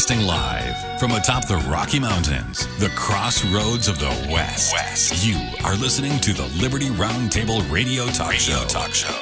[0.00, 4.72] Broadcasting live from atop the Rocky Mountains, the crossroads of the West.
[4.72, 5.26] West.
[5.26, 8.64] You are listening to the Liberty Roundtable Radio Talk radio Show.
[8.66, 9.14] Talk Show.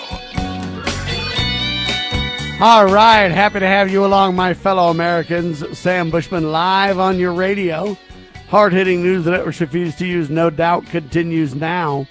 [2.61, 5.65] All right, happy to have you along, my fellow Americans.
[5.77, 7.99] Sam Bushman live on your radio.
[8.47, 12.07] Hard hitting news the network refused to use, no doubt, continues now.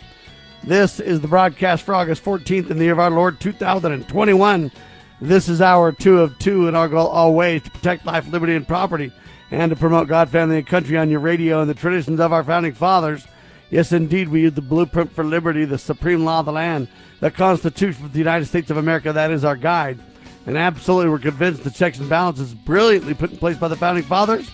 [0.65, 4.71] This is the broadcast for August 14th in the year of our Lord 2021.
[5.19, 8.67] This is our two of two, and our goal always to protect life, liberty, and
[8.67, 9.11] property,
[9.49, 12.43] and to promote God, family, and country on your radio and the traditions of our
[12.43, 13.25] founding fathers.
[13.71, 16.87] Yes, indeed, we use the blueprint for liberty, the supreme law of the land,
[17.19, 19.11] the Constitution of the United States of America.
[19.11, 19.97] That is our guide.
[20.45, 24.03] And absolutely, we're convinced the checks and balances brilliantly put in place by the founding
[24.03, 24.47] fathers.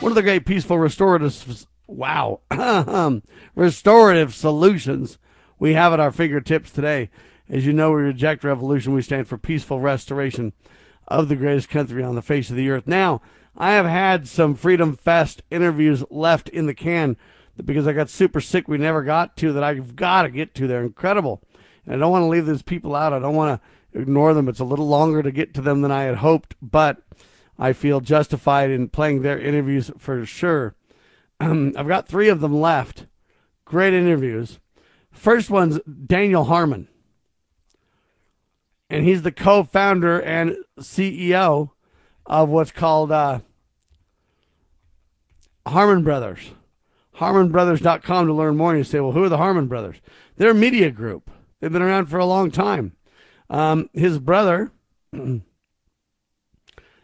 [0.00, 2.40] One of the great peaceful restorative, wow,
[3.54, 5.18] restorative solutions
[5.58, 7.10] we have at our fingertips today.
[7.50, 8.94] As you know, we reject revolution.
[8.94, 10.52] We stand for peaceful restoration
[11.08, 12.86] of the greatest country on the face of the earth.
[12.86, 13.20] Now,
[13.56, 17.16] I have had some Freedom Fest interviews left in the can
[17.62, 18.68] because I got super sick.
[18.68, 19.64] We never got to that.
[19.64, 20.68] I've got to get to.
[20.68, 21.42] They're incredible.
[21.84, 23.12] And I don't want to leave these people out.
[23.12, 24.48] I don't want to ignore them.
[24.48, 27.02] It's a little longer to get to them than I had hoped, but
[27.58, 30.76] I feel justified in playing their interviews for sure.
[31.40, 33.06] I've got three of them left.
[33.64, 34.60] Great interviews.
[35.10, 36.86] First one's Daniel Harmon
[38.90, 41.70] and he's the co-founder and CEO
[42.26, 43.40] of what's called uh,
[45.66, 46.50] Harmon Brothers.
[47.16, 48.70] HarmonBrothers.com to learn more.
[48.70, 49.96] And you say, well, who are the Harmon Brothers?
[50.36, 51.30] They're a media group.
[51.60, 52.96] They've been around for a long time.
[53.50, 54.72] Um, his brother
[55.12, 55.40] uh,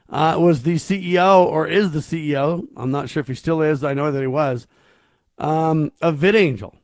[0.08, 2.66] was the CEO or is the CEO.
[2.76, 3.84] I'm not sure if he still is.
[3.84, 4.66] I know that he was
[5.36, 6.74] um, of VidAngel.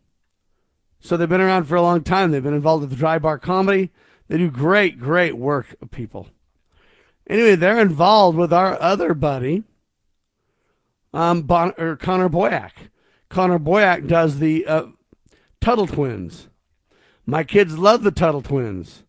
[1.01, 2.31] So they've been around for a long time.
[2.31, 3.91] They've been involved with the Dry Bar Comedy.
[4.33, 6.27] They do great, great work, people.
[7.29, 9.63] Anyway, they're involved with our other buddy,
[11.13, 12.71] um, bon- or Connor Boyack.
[13.29, 14.87] Connor Boyack does the uh,
[15.61, 16.49] Tuttle Twins.
[17.27, 19.05] My kids love the Tuttle Twins,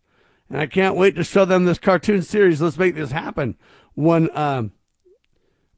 [0.50, 2.60] and I can't wait to show them this cartoon series.
[2.60, 3.56] Let's make this happen.
[3.94, 4.72] One um,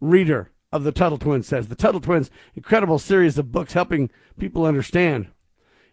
[0.01, 4.67] reader of the Tuttle Twins says the Tuttle Twins, incredible series of books helping people
[4.67, 5.29] understand.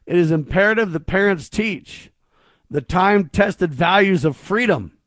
[0.08, 2.10] It is imperative that parents teach
[2.74, 4.98] the time tested values of freedom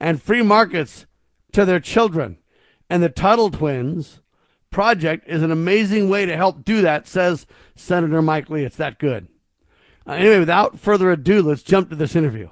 [0.00, 1.04] and free markets
[1.52, 2.38] to their children.
[2.88, 4.20] And the Tuttle Twins
[4.70, 7.46] project is an amazing way to help do that, says
[7.76, 8.64] Senator Mike Lee.
[8.64, 9.28] It's that good.
[10.06, 12.48] Uh, anyway, without further ado, let's jump to this interview.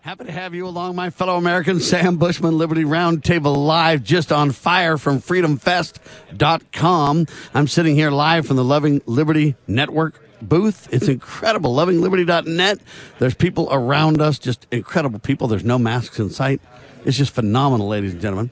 [0.00, 1.88] Happy to have you along, my fellow Americans.
[1.88, 7.26] Sam Bushman, Liberty Roundtable Live, just on fire from freedomfest.com.
[7.54, 10.88] I'm sitting here live from the Loving Liberty Network booth.
[10.92, 11.74] It's incredible.
[11.74, 12.80] LovingLiberty.net.
[13.18, 15.48] There's people around us, just incredible people.
[15.48, 16.60] There's no masks in sight.
[17.04, 18.50] It's just phenomenal, ladies and gentlemen.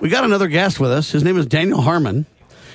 [0.00, 1.12] We got another guest with us.
[1.12, 2.26] His name is Daniel Harmon.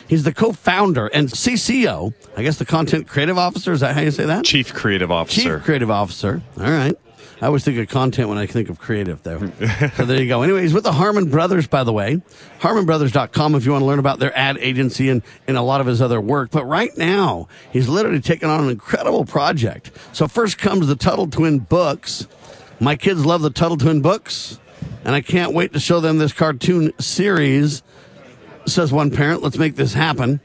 [0.07, 2.13] He's the co-founder and CCO.
[2.38, 3.73] I guess the content creative officer.
[3.73, 4.46] Is that how you say that?
[4.46, 5.57] Chief creative officer.
[5.57, 6.41] Chief creative officer.
[6.57, 6.97] All right.
[7.39, 9.39] I always think of content when I think of creative, though.
[9.95, 10.41] so there you go.
[10.41, 12.19] Anyways, with the Harmon Brothers, by the way,
[12.61, 15.85] HarmonBrothers.com if you want to learn about their ad agency and, and a lot of
[15.85, 16.49] his other work.
[16.49, 19.91] But right now, he's literally taking on an incredible project.
[20.13, 22.27] So first comes the Tuttle Twin books.
[22.79, 24.59] My kids love the Tuttle Twin books,
[25.05, 27.83] and I can't wait to show them this cartoon series.
[28.65, 30.41] Says one parent, let's make this happen.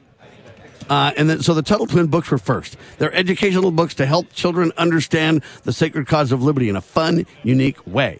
[0.92, 2.76] Uh, and then, so the Tuttle Twin books were first.
[2.98, 7.24] They're educational books to help children understand the sacred cause of liberty in a fun,
[7.42, 8.18] unique way.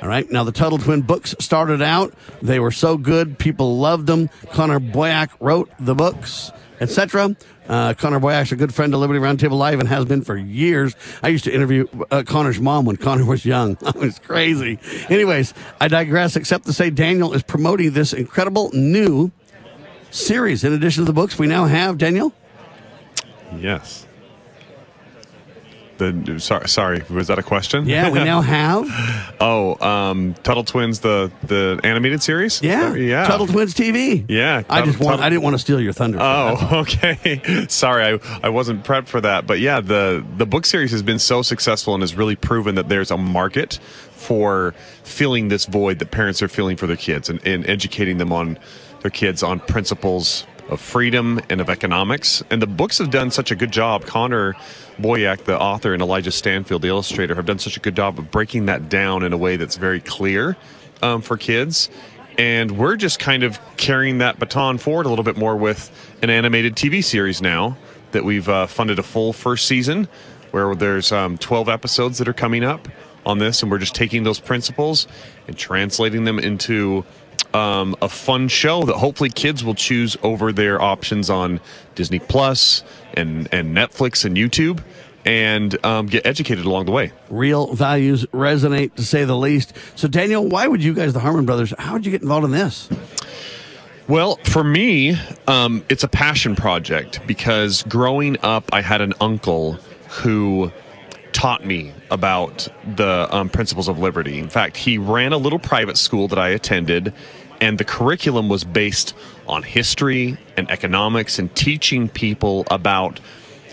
[0.00, 0.28] All right.
[0.30, 2.14] Now, the Tuttle Twin books started out.
[2.40, 3.38] They were so good.
[3.38, 4.30] People loved them.
[4.52, 7.36] Connor Boyack wrote the books, etc.
[7.68, 10.96] Uh, Connor Boyack's a good friend of Liberty Roundtable Live and has been for years.
[11.22, 13.72] I used to interview uh, Connor's mom when Connor was young.
[13.82, 14.78] it was crazy.
[15.10, 19.30] Anyways, I digress, except to say Daniel is promoting this incredible new
[20.12, 20.62] series.
[20.64, 22.32] In addition to the books, we now have Daniel.
[23.58, 24.06] Yes.
[25.98, 27.86] The sorry, sorry, was that a question?
[27.86, 29.36] Yeah, we now have.
[29.40, 32.62] oh, um, Tuttle Twins, the the animated series.
[32.62, 33.26] Yeah, yeah.
[33.26, 34.24] Tuttle Twins TV.
[34.28, 35.20] Yeah, I just want.
[35.20, 36.18] I didn't want to steal your thunder.
[36.20, 37.66] Oh, okay.
[37.68, 39.46] sorry, I I wasn't prepped for that.
[39.46, 42.88] But yeah, the the book series has been so successful and has really proven that
[42.88, 43.78] there's a market
[44.12, 48.32] for filling this void that parents are feeling for their kids and, and educating them
[48.32, 48.58] on
[49.02, 52.42] their kids on principles of freedom and of economics.
[52.50, 54.06] And the books have done such a good job.
[54.06, 54.54] Connor
[54.98, 58.30] Boyack, the author, and Elijah Stanfield, the illustrator, have done such a good job of
[58.30, 60.56] breaking that down in a way that's very clear
[61.02, 61.90] um, for kids.
[62.38, 65.90] And we're just kind of carrying that baton forward a little bit more with
[66.22, 67.76] an animated TV series now
[68.12, 70.08] that we've uh, funded a full first season
[70.50, 72.88] where there's um, 12 episodes that are coming up
[73.26, 73.62] on this.
[73.62, 75.06] And we're just taking those principles
[75.46, 77.04] and translating them into
[77.54, 81.60] um, a fun show that hopefully kids will choose over their options on
[81.94, 82.82] Disney Plus
[83.14, 84.82] and and Netflix and YouTube,
[85.24, 87.12] and um, get educated along the way.
[87.30, 89.74] Real values resonate, to say the least.
[89.94, 92.50] So, Daniel, why would you guys, the Harmon brothers, how did you get involved in
[92.50, 92.88] this?
[94.08, 95.16] Well, for me,
[95.46, 99.74] um, it's a passion project because growing up, I had an uncle
[100.08, 100.72] who
[101.32, 104.38] taught me about the um, principles of liberty.
[104.38, 107.14] In fact, he ran a little private school that I attended,
[107.62, 109.14] and the curriculum was based
[109.46, 113.20] on history and economics and teaching people about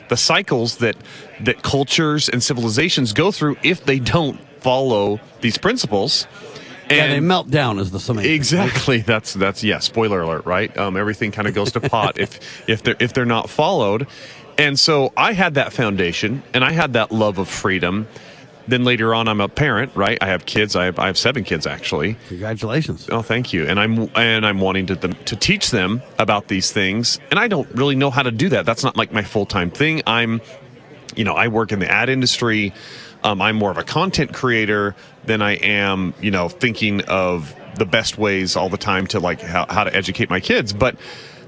[0.09, 0.95] the cycles that
[1.41, 6.27] that cultures and civilizations go through if they don't follow these principles.
[6.89, 8.31] yeah, they melt down as the summation.
[8.31, 8.99] Exactly.
[8.99, 9.79] That's that's yeah.
[9.79, 10.75] Spoiler alert, right?
[10.77, 14.07] Um, everything kind of goes to pot if if they're if they're not followed.
[14.59, 18.07] And so I had that foundation, and I had that love of freedom.
[18.69, 20.19] Then later on, I'm a parent, right?
[20.21, 20.75] I have kids.
[20.75, 22.17] I have I have seven kids actually.
[22.27, 23.09] Congratulations.
[23.11, 23.65] Oh, thank you.
[23.65, 27.47] And I'm and I'm wanting to them to teach them about these things, and I
[27.47, 28.67] don't really know how to do that.
[28.67, 30.03] That's not like my full time thing.
[30.05, 30.39] I'm,
[31.15, 32.73] you know, I work in the ad industry.
[33.23, 34.95] Um, I'm more of a content creator
[35.25, 39.41] than I am, you know, thinking of the best ways all the time to like
[39.41, 40.73] how, how to educate my kids.
[40.73, 40.95] But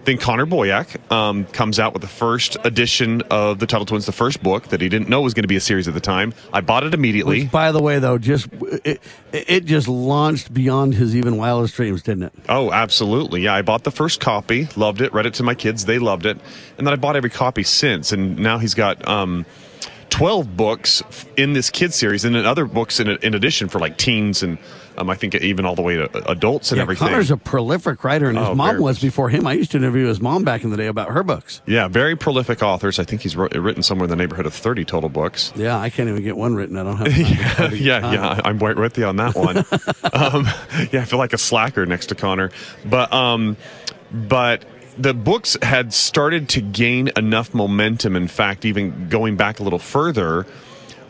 [0.06, 4.12] then Connor Boyack um, comes out with the first edition of the Tuttle Twins, the
[4.12, 6.34] first book that he didn't know was going to be a series at the time.
[6.52, 7.44] I bought it immediately.
[7.44, 8.48] Which, by the way, though, just
[8.84, 9.02] it,
[9.32, 12.34] it just launched beyond his even wildest dreams, didn't it?
[12.50, 13.42] Oh, absolutely.
[13.42, 16.26] Yeah, I bought the first copy, loved it, read it to my kids, they loved
[16.26, 16.38] it,
[16.78, 18.12] and then I bought every copy since.
[18.12, 19.08] And now he's got.
[19.08, 19.46] Um,
[20.12, 21.02] 12 books
[21.38, 24.58] in this kid series and then other books in, in addition for like teens and
[24.98, 27.08] um, I think even all the way to adults and yeah, everything.
[27.08, 29.48] Connor's a prolific writer, and his Oh, mom was before him.
[29.48, 31.62] I used to interview his mom back in the day about her books.
[31.66, 33.00] Yeah, very prolific authors.
[33.00, 35.54] I think he's wrote, written somewhere in the neighborhood of 30 total books.
[35.56, 36.78] Yeah, I can't even get one written.
[36.78, 37.08] I don't have.
[37.72, 39.58] To- yeah, yeah, I'm right with you on that one.
[40.14, 40.46] um,
[40.92, 42.52] yeah, I feel like a slacker next to Connor,
[42.86, 43.56] but um,
[44.12, 44.66] but
[44.98, 48.16] the books had started to gain enough momentum.
[48.16, 50.46] In fact, even going back a little further,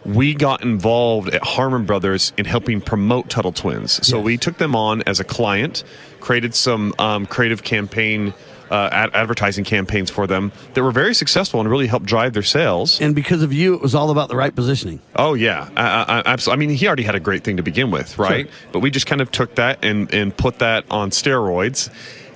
[0.06, 4.06] we got involved at Harmon Brothers in helping promote Tuttle Twins.
[4.06, 4.26] So Yes.
[4.26, 5.84] we took them on as a client,
[6.20, 8.34] created some um, creative campaign.
[8.70, 12.42] Uh, ad- advertising campaigns for them that were very successful and really helped drive their
[12.42, 13.02] sales.
[13.02, 15.02] And because of you, it was all about the right positioning.
[15.14, 15.84] Oh yeah, I,
[16.20, 16.66] I, absolutely.
[16.66, 18.46] I mean, he already had a great thing to begin with, right?
[18.48, 18.56] Sure.
[18.72, 21.90] But we just kind of took that and and put that on steroids,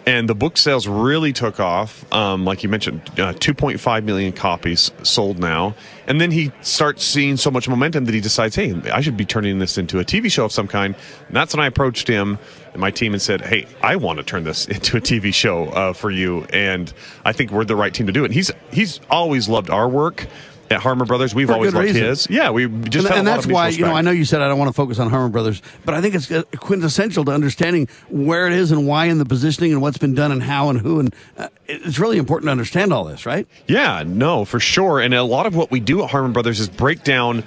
[0.05, 2.11] and the book sales really took off.
[2.13, 5.75] Um, like you mentioned, uh, 2.5 million copies sold now,
[6.07, 9.25] and then he starts seeing so much momentum that he decides, hey, I should be
[9.25, 10.95] turning this into a TV show of some kind.
[11.27, 12.37] And that's when I approached him
[12.73, 15.65] and my team and said, hey, I want to turn this into a TV show
[15.65, 16.93] uh, for you, and
[17.23, 18.25] I think we're the right team to do it.
[18.25, 20.27] And he's he's always loved our work.
[20.71, 22.03] At Harmon Brothers, we've For always loved reason.
[22.03, 22.27] his.
[22.29, 24.41] Yeah, we just and, had and that's of why you know I know you said
[24.41, 27.31] I don't want to focus on Harmon Brothers, but I think it's uh, quintessential to
[27.31, 30.69] understanding where it is and why and the positioning and what's been done and how
[30.69, 33.47] and who and uh, it's really important to understand all this, right?
[33.67, 34.99] Yeah, no, for sure.
[34.99, 37.43] And a lot of what we do at Harmon Brothers is break down.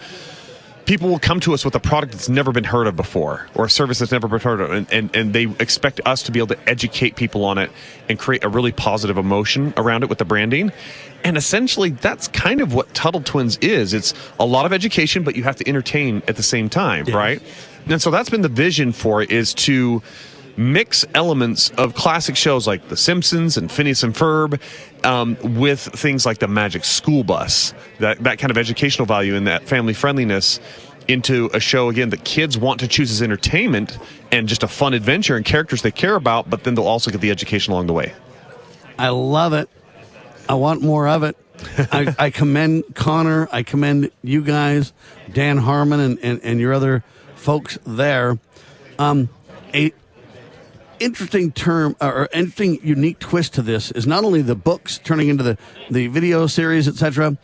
[0.89, 3.67] People will come to us with a product that's never been heard of before, or
[3.67, 6.41] a service that's never been heard of, and, and, and they expect us to be
[6.41, 7.71] able to educate people on it
[8.09, 10.73] and create a really positive emotion around it with the branding.
[11.25, 13.93] And essentially, that's kind of what Tuttle Twins is.
[13.93, 17.43] It's a lot of education, but you have to entertain at the same time, right?
[17.87, 20.03] And so that's been the vision for it is to
[20.57, 24.61] mix elements of classic shows like The Simpsons and Phineas and Ferb
[25.05, 29.47] um, with things like the Magic School Bus, that, that kind of educational value and
[29.47, 30.59] that family friendliness
[31.09, 33.99] into a show again that kids want to choose as entertainment
[34.31, 37.21] and just a fun adventure and characters they care about, but then they'll also get
[37.21, 38.13] the education along the way.
[38.99, 39.69] I love it.
[40.49, 41.37] I want more of it.
[41.91, 43.49] I, I commend Connor.
[43.51, 44.93] I commend you guys,
[45.33, 47.03] Dan Harmon, and, and, and your other
[47.35, 48.39] folks there.
[48.99, 49.29] Um,
[49.75, 49.93] a
[51.01, 55.45] interesting term or interesting unique twist to this is not only the books turning into
[55.45, 55.59] the,
[55.91, 57.39] the video series, etc.,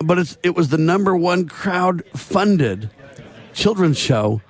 [0.00, 2.90] but it's it was the number one crowd funded
[3.56, 4.40] children's show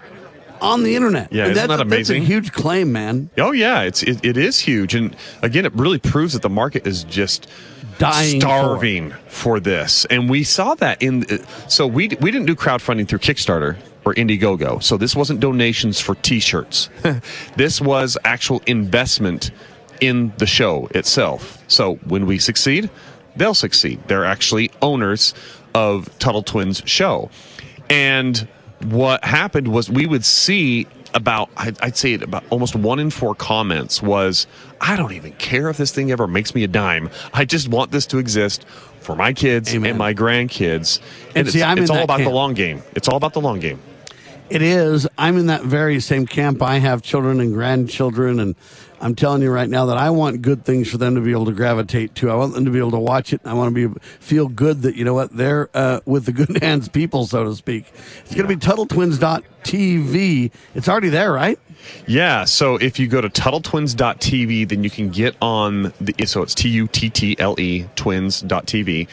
[0.61, 1.33] on the internet.
[1.33, 3.31] Yeah, And isn't that's, that a- that's a huge claim, man.
[3.39, 6.87] Oh yeah, it's it, it is huge, and again, it really proves that the market
[6.87, 7.49] is just
[7.99, 10.05] Dying for starving for, this.
[10.07, 11.25] And we saw that in.
[11.31, 14.83] Uh, so we we didn't do crowdfunding through Kickstarter or Indiegogo.
[14.83, 16.91] So this wasn't donations for T-shirts.
[17.57, 19.51] this was actual investment
[20.03, 21.65] in the show itself.
[21.69, 22.91] So when we succeed,
[23.35, 23.99] they'll succeed.
[24.09, 25.33] They're actually owners
[25.75, 27.31] of Tuttle Twins show,
[27.89, 28.47] and
[28.85, 34.03] what happened was we would see about I'd, say about almost one in four comments
[34.03, 34.47] was
[34.81, 37.91] i don't even care if this thing ever makes me a dime i just want
[37.91, 38.67] this to exist
[39.01, 39.91] for my kids Amen.
[39.91, 43.09] and my grandkids And and, see, it's, I'm it's all about the long game it's
[43.09, 43.81] all about the long game
[44.49, 45.09] It is.
[45.19, 46.63] I'm in that very same camp.
[46.63, 48.55] I have children and grandchildren, and
[49.01, 51.47] I'm telling you right now that I want good things for them to be able
[51.47, 52.31] to gravitate to.
[52.31, 53.41] I want them to be able to watch it.
[53.45, 56.59] I want to be feel good that you know what they're uh, with the good
[56.63, 57.93] hands people, so to speak.
[58.21, 60.51] It's going to be TuttleTwins.tv.
[60.75, 61.59] It's already there, right?
[62.07, 66.55] Yeah, so if you go to TuttleTwins.tv, then you can get on the so it's
[66.55, 69.09] T U T T L E Twins.tv.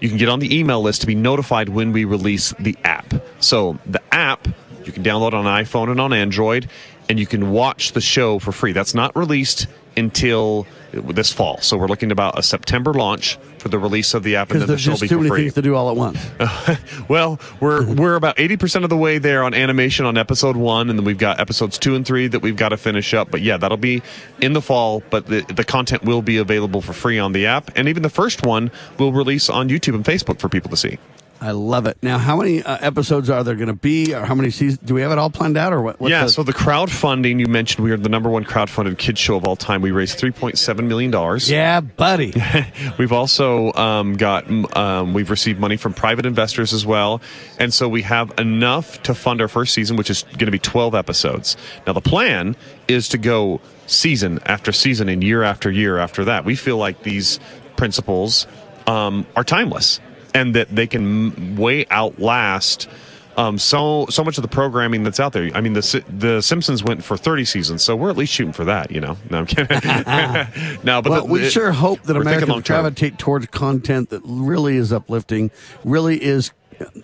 [0.00, 3.14] You can get on the email list to be notified when we release the app.
[3.38, 4.48] So the app
[4.84, 6.68] you can download on iPhone and on Android,
[7.12, 8.72] and you can watch the show for free.
[8.72, 9.66] That's not released
[9.98, 11.58] until this fall.
[11.58, 14.68] So we're looking about a September launch for the release of the app, and then
[14.68, 15.40] the show will just be too many free.
[15.42, 16.18] things to do all at once.
[17.08, 20.88] Well, we're we're about eighty percent of the way there on animation on episode one,
[20.88, 23.30] and then we've got episodes two and three that we've got to finish up.
[23.30, 24.02] But yeah, that'll be
[24.40, 25.02] in the fall.
[25.10, 28.08] But the the content will be available for free on the app, and even the
[28.08, 30.98] first one will release on YouTube and Facebook for people to see.
[31.42, 31.98] I love it.
[32.04, 34.78] Now, how many uh, episodes are there going to be, or how many seasons?
[34.78, 35.98] Do we have it all planned out, or what?
[35.98, 39.18] what's yeah, the- so the crowdfunding you mentioned, we are the number one crowdfunded kids
[39.18, 39.82] show of all time.
[39.82, 41.50] We raised three point seven million dollars.
[41.50, 42.32] yeah, buddy.
[42.98, 47.20] We've also um, got um, we've received money from private investors as well,
[47.58, 50.60] and so we have enough to fund our first season, which is going to be
[50.60, 51.56] twelve episodes.
[51.88, 52.54] Now the plan
[52.86, 56.44] is to go season after season and year after year after that.
[56.44, 57.40] We feel like these
[57.76, 58.46] principles
[58.86, 59.98] um, are timeless
[60.34, 62.88] and that they can way outlast.
[63.34, 65.50] Um, so so much of the programming that's out there.
[65.54, 68.64] I mean, the the Simpsons went for thirty seasons, so we're at least shooting for
[68.64, 68.90] that.
[68.90, 69.68] You know, no, I'm kidding.
[70.84, 74.76] no, but Well, the- we it- sure hope that Americans gravitate towards content that really
[74.76, 75.50] is uplifting,
[75.82, 76.52] really is,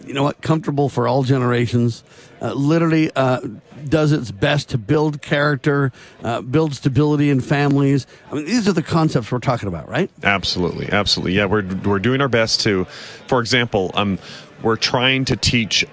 [0.04, 2.04] you know what, comfortable for all generations.
[2.42, 3.40] Uh, literally uh,
[3.88, 5.92] does its best to build character,
[6.23, 8.06] uh, build stability in families.
[8.30, 10.11] I mean, these are the concepts we're talking about, right?
[10.23, 11.35] Absolutely, absolutely.
[11.35, 12.85] Yeah, we're we're doing our best to.
[13.26, 14.18] For example, um,
[14.62, 15.87] we're trying to teach.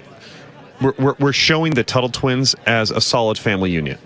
[0.81, 3.97] We're, we're, we're showing the Tuttle twins as a solid family unit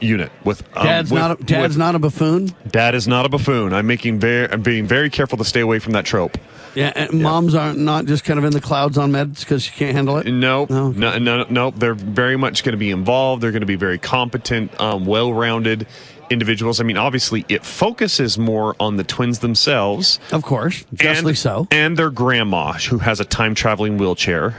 [0.00, 2.54] unit with um, Dad's with- not a, dad's with- not a buffoon.
[2.70, 3.72] dad is not a buffoon.
[3.72, 6.36] I'm making very I'm being very careful to stay away from that trope.
[6.74, 9.72] Yeah, and moms aren't not just kind of in the clouds on meds because she
[9.72, 10.26] can't handle it.
[10.30, 10.90] No, No.
[10.90, 11.70] no, no, no.
[11.70, 13.42] They're very much going to be involved.
[13.42, 15.86] They're going to be very competent, um, well-rounded
[16.30, 16.80] individuals.
[16.80, 20.20] I mean, obviously, it focuses more on the twins themselves.
[20.32, 21.68] Of course, justly and, so.
[21.70, 24.54] And their grandma, who has a time traveling wheelchair,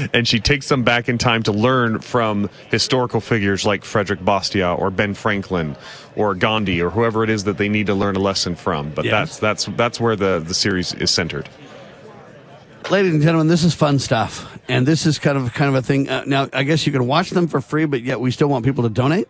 [0.12, 4.78] and she takes them back in time to learn from historical figures like Frederick Bastiat
[4.78, 5.76] or Ben Franklin
[6.16, 8.90] or Gandhi or whoever it is that they need to learn a lesson from.
[8.90, 9.38] But Yes.
[9.38, 11.48] that's that's that's where the the series is centered.
[12.90, 15.82] Ladies and gentlemen, this is fun stuff, and this is kind of kind of a
[15.82, 16.08] thing.
[16.08, 18.64] Uh, now, I guess you can watch them for free, but yet we still want
[18.64, 19.28] people to donate.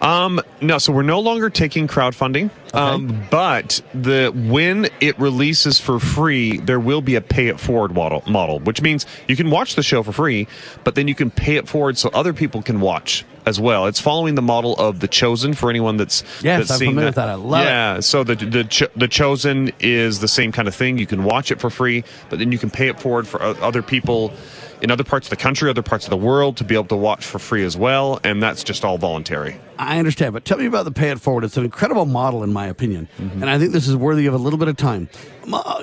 [0.00, 2.50] Um, no, so we're no longer taking crowdfunding.
[2.74, 7.94] Um, but the when it releases for free, there will be a pay it forward
[7.94, 10.46] model, model, which means you can watch the show for free,
[10.84, 13.86] but then you can pay it forward so other people can watch as well.
[13.86, 17.08] It's following the model of the Chosen for anyone that's Yes, that's I'm seen familiar
[17.08, 17.28] with that.
[17.30, 17.64] I love it.
[17.64, 20.98] yeah, so the the Cho- the Chosen is the same kind of thing.
[20.98, 23.82] You can watch it for free, but then you can pay it forward for other
[23.82, 24.34] people
[24.82, 26.96] in other parts of the country, other parts of the world to be able to
[26.96, 29.58] watch for free as well, and that's just all voluntary.
[29.78, 31.44] I understand, but tell me about the pay it forward.
[31.44, 33.42] It's an incredible model, in my opinion, Mm-hmm.
[33.42, 35.08] and I think this is worthy of a little bit of time.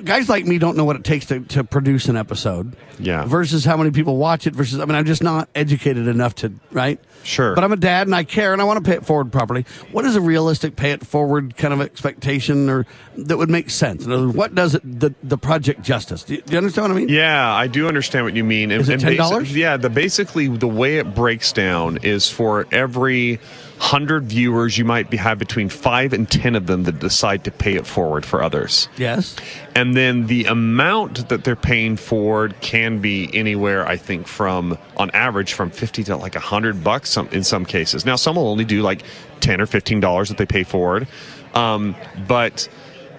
[0.04, 2.76] Guys like me don't know what it takes to, to produce an episode.
[3.00, 3.26] Yeah.
[3.26, 4.54] Versus how many people watch it.
[4.54, 7.00] Versus, I mean, I'm just not educated enough to right.
[7.24, 7.56] Sure.
[7.56, 9.66] But I'm a dad and I care and I want to pay it forward properly.
[9.92, 12.86] What is a realistic pay it forward kind of expectation or
[13.18, 14.06] that would make sense?
[14.06, 16.24] In other words, what does it, the the project justice?
[16.24, 17.10] Do you, do you understand what I mean?
[17.10, 18.72] Yeah, I do understand what you mean.
[18.72, 19.56] And, Is it $10?
[19.56, 23.40] yeah, the basically the way it breaks down is for every
[23.84, 27.52] hundred viewers, you might be, have between five and ten of them that decide to
[27.52, 28.88] pay it forward for others.
[28.96, 29.36] Yes.
[29.76, 35.12] And then the amount that they're paying forward can be anywhere, I think, from on
[35.12, 38.06] average from fifty to like a hundred bucks some, in some cases.
[38.06, 39.04] Now, some will only do like
[39.42, 41.06] ten or fifteen dollars that they pay forward,
[41.54, 41.94] um,
[42.26, 42.70] but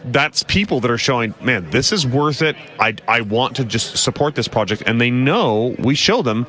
[0.06, 2.56] that's people that are showing, man, this is worth it.
[2.80, 6.46] I I want to just support this project, and they know we show them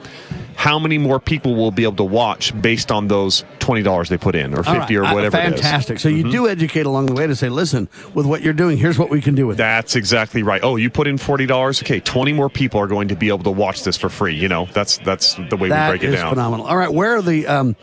[0.56, 4.18] how many more people will be able to watch based on those twenty dollars they
[4.18, 4.98] put in or fifty right.
[4.98, 5.38] or Uh, whatever.
[5.38, 5.52] it is.
[5.52, 5.56] Mm-hmm.
[5.62, 6.00] Fantastic.
[6.00, 8.98] So you do educate along the way to say, listen, with what you're doing, here's
[8.98, 9.60] what we can do with it.
[9.60, 10.62] That's exactly right.
[10.64, 11.82] Oh, you put in forty dollars.
[11.84, 14.36] Okay, twenty more people are going to be able to watch this for free.
[14.36, 16.30] You know, that's that's the way That we break it down.
[16.32, 16.66] phenomenal.
[16.66, 17.76] All right, where are the um,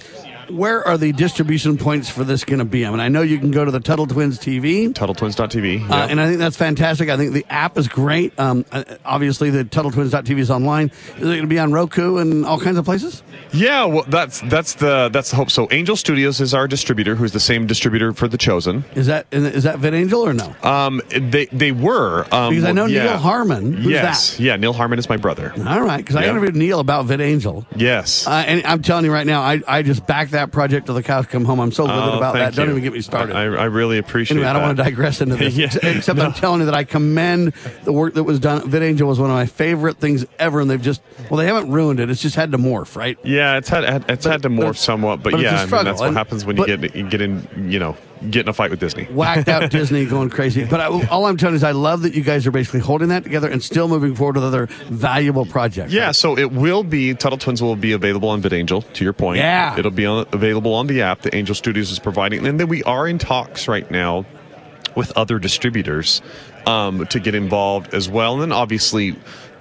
[0.49, 2.85] where are the distribution points for this going to be?
[2.87, 4.93] I mean, I know you can go to the Tuttle Twins TV.
[4.93, 5.83] TuttleTwins.tv.
[5.85, 6.07] Uh, yeah.
[6.11, 7.09] and I think that's fantastic.
[7.09, 8.39] I think the app is great.
[8.39, 10.91] Um, uh, obviously, the TuttleTwins.tv is online.
[11.17, 13.23] Is it going to be on Roku and all kinds of places?
[13.53, 15.51] yeah, well, that's that's the that's the hope.
[15.51, 18.85] So, Angel Studios is our distributor, who's the same distributor for The Chosen.
[18.95, 20.55] Is that is that VidAngel or no?
[20.69, 23.05] Um, they they were um, Because I know yeah.
[23.05, 23.73] Neil Harmon.
[23.75, 25.53] Who's yes, yeah, Neil Harmon is my brother.
[25.67, 26.31] All right, because I Yeah.
[26.31, 27.65] interviewed Neil about VidAngel.
[27.77, 30.95] Yes, Uh, and I'm telling you right now, I, I just backed that project till
[30.95, 31.61] the cows come home.
[31.61, 32.43] I'm so livid Oh, about that.
[32.47, 33.35] thank Don't even get me started.
[33.37, 35.71] I, I really appreciate Anyway, I don't want to digress into this, Yeah.
[35.83, 37.53] except I'm telling you that I commend
[37.85, 38.63] the work that was done.
[38.63, 42.01] VidAngel was one of my favorite things ever, and they've just well, they haven't ruined
[42.01, 42.11] it.
[42.11, 43.17] It's just had to morph, right?
[43.25, 46.09] Yeah, it's had it's had to morph somewhat, but, but yeah, I mean, that's what
[46.09, 47.97] and- happens when you get you get in, you know,
[48.31, 49.05] get in a fight with Disney.
[49.05, 50.65] Whacked out Disney, going crazy.
[50.65, 53.09] But I, all I'm telling you is, I love that you guys are basically holding
[53.09, 55.93] that together and still moving forward with other valuable projects.
[55.93, 58.91] Yeah, so it will be Tuttle Twins will be available on VidAngel.
[58.93, 59.79] To your point, Yeah.
[59.79, 62.83] it'll be on, available on the app that Angel Studios is providing, and then we
[62.85, 64.25] are in talks right now
[64.95, 66.21] with other distributors
[66.67, 68.35] um, to get involved as well.
[68.35, 69.17] And then obviously.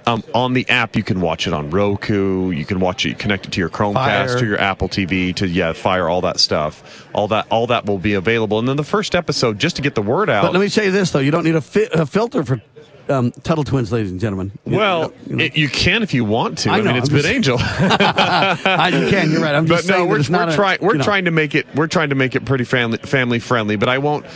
[0.06, 2.50] Um, on the app, you can watch it on Roku.
[2.50, 4.38] You can watch it connected to your Chromecast, Fire.
[4.38, 7.06] to your Apple TV, to yeah, Fire, all that stuff.
[7.14, 8.58] All that, all that will be available.
[8.58, 10.42] And then the first episode, just to get the word out.
[10.42, 12.60] But let me say this though: you don't need a, fi- a filter for
[13.08, 14.50] um, Tuttle Twins, ladies and gentlemen.
[14.64, 16.70] You- well, you know, it, you can if you want to.
[16.70, 19.30] I I, mean, it's just- I- you can.
[19.30, 19.54] You're right.
[19.54, 22.08] I'm but just no, we're, we're a- trying we're trying to make it we're trying
[22.10, 23.76] to make it pretty family family friendly.
[23.76, 24.26] But I won't.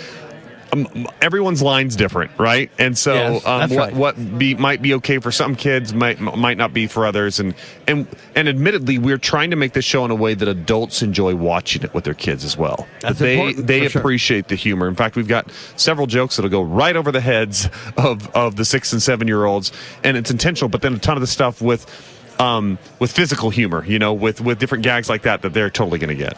[0.84, 2.70] Um, everyone's line's different, right?
[2.78, 3.94] And so, Yes, um, what right.
[3.94, 7.40] what be might be okay for some kids might might not be for others.
[7.40, 7.54] And
[7.86, 11.34] and and admittedly, we're trying to make this show in a way that adults enjoy
[11.34, 12.86] watching it with their kids as well.
[13.00, 14.00] That's they they for sure.
[14.02, 14.88] appreciate the humor.
[14.88, 18.64] In fact, we've got several jokes that'll go right over the heads of of the
[18.64, 19.72] six and seven year olds,
[20.04, 20.68] and it's intentional.
[20.68, 22.12] But then a ton of the stuff with.
[22.38, 25.98] Um, with physical humor, you know, with with different gags like that, that they're totally
[25.98, 26.36] going to get.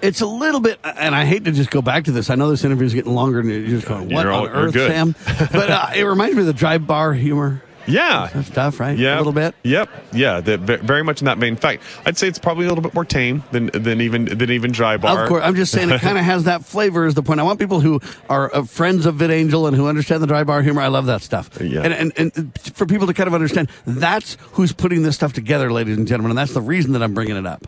[0.00, 2.30] It's a little bit, and I hate to just go back to this.
[2.30, 4.52] I know this interview is getting longer, and you're just going, "What You're on you're
[4.52, 4.90] earth, good.
[4.90, 5.14] Sam?"
[5.52, 8.96] But uh, it reminds me of the dry bar humor Yeah, stuff, right?
[8.96, 9.54] Yeah, a little bit.
[9.64, 11.54] Yep, yeah, the, very much in that vein.
[11.54, 14.50] In fact, I'd say it's probably a little bit more tame than than even than
[14.50, 15.22] even dry bar.
[15.24, 17.06] Of course, I'm just saying it kind of has that flavor.
[17.06, 17.40] Is the point?
[17.40, 20.62] I want people who are uh, friends of VidAngel and who understand the dry bar
[20.62, 20.82] humor.
[20.82, 21.50] I love that stuff.
[21.60, 21.80] Yeah.
[21.80, 25.72] And, and and for people to kind of understand, that's who's putting this stuff together,
[25.72, 27.66] ladies and gentlemen, and that's the reason that I'm bringing it up.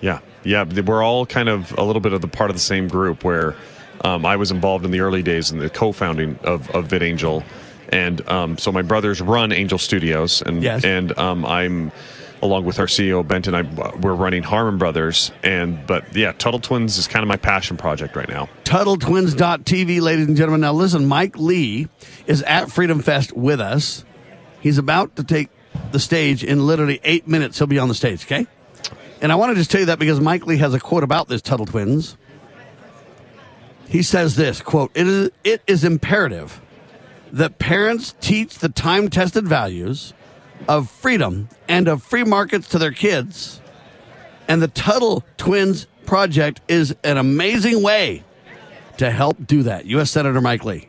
[0.00, 2.88] Yeah, yeah, we're all kind of a little bit of the part of the same
[2.88, 3.54] group where
[4.04, 7.44] um, I was involved in the early days in the co-founding of, of VidAngel,
[7.90, 10.84] and um, so my brothers run Angel Studios, and Yes.
[10.84, 11.92] and um, I'm
[12.42, 13.54] along with our CEO Benton.
[13.54, 13.62] I
[13.96, 18.16] we're running Harmon Brothers, and but yeah, Tuttle Twins is kind of my passion project
[18.16, 18.48] right now.
[18.64, 20.60] TuttleTwins.tv, ladies and gentlemen.
[20.62, 21.88] Now, listen, Mike Lee
[22.26, 24.04] is at Freedom Fest with us.
[24.60, 25.48] He's about to take
[25.92, 27.58] the stage in literally eight minutes.
[27.58, 28.46] He'll be on the stage, okay?
[29.20, 31.28] And I want to just tell you that because Mike Lee has a quote about
[31.28, 32.16] this Tuttle Twins.
[33.88, 36.60] He says this quote, it is, it is imperative
[37.32, 40.14] that parents teach the time tested values
[40.68, 43.60] of freedom and of free markets to their kids.
[44.48, 48.24] And the Tuttle Twins Project is an amazing way
[48.96, 49.86] to help do that.
[49.86, 50.10] U.S.
[50.10, 50.88] Senator Mike Lee.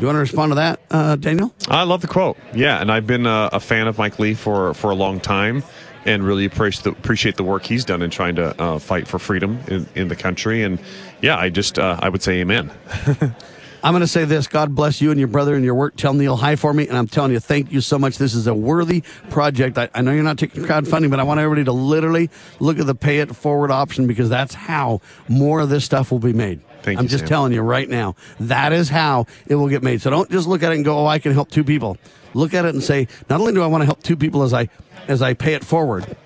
[0.00, 1.54] You want to respond to that, uh, Daniel?
[1.68, 2.36] I love the quote.
[2.54, 5.62] Yeah, and I've been a, a fan of Mike Lee for for a long time,
[6.06, 9.18] and really appreciate the, appreciate the work he's done in trying to uh, fight for
[9.18, 10.62] freedom in, in the country.
[10.62, 10.78] And
[11.20, 12.70] yeah, I just uh, I would say amen.
[13.82, 15.94] I'm going to say this God bless you and your brother and your work.
[15.96, 16.88] Tell Neil hi for me.
[16.88, 18.18] And I'm telling you, thank you so much.
[18.18, 19.78] This is a worthy project.
[19.78, 22.86] I, I know you're not taking crowdfunding, but I want everybody to literally look at
[22.86, 26.60] the pay it forward option because that's how more of this stuff will be made.
[26.82, 27.28] Thank I'm you, just Sam.
[27.28, 28.16] telling you right now.
[28.40, 30.02] That is how it will get made.
[30.02, 31.96] So don't just look at it and go, "Oh, I can help two people."
[32.36, 34.52] Look at it and say, "Not only do I want to help two people as
[34.52, 34.68] I
[35.08, 36.16] as I pay it forward,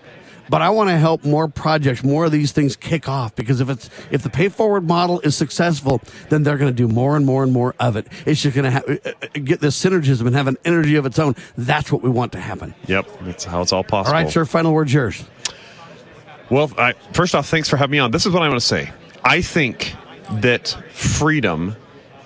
[0.51, 3.71] but I want to help more projects, more of these things kick off because if
[3.71, 7.25] it's if the pay forward model is successful, then they're going to do more and
[7.25, 8.09] more and more of it.
[8.27, 11.07] It's just going to ha- uh, uh, get this synergism and have an energy of
[11.07, 11.37] its own.
[11.57, 12.75] That's what we want to happen.
[12.87, 14.17] Yep, that's how it's all All possible.
[14.17, 14.45] All right, sir.
[14.45, 15.25] Final word's yours.
[16.51, 18.11] Well, I, first off, thanks for having me on.
[18.11, 18.91] This is what I want to say.
[19.23, 19.95] I think
[20.41, 21.77] that freedom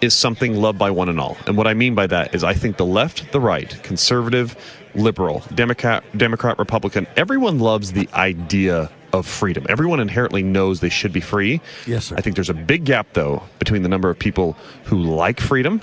[0.04, 1.36] is something loved by one and all.
[1.46, 4.56] And what I mean by that is I think the left, the right, conservative,
[4.94, 9.64] liberal, Democrat, Democrat, Republican, everyone loves the idea of freedom.
[9.68, 11.60] Everyone inherently knows they should be free.
[11.86, 12.16] Yes, sir.
[12.16, 15.80] I think there's a big gap though between the number of people who like freedom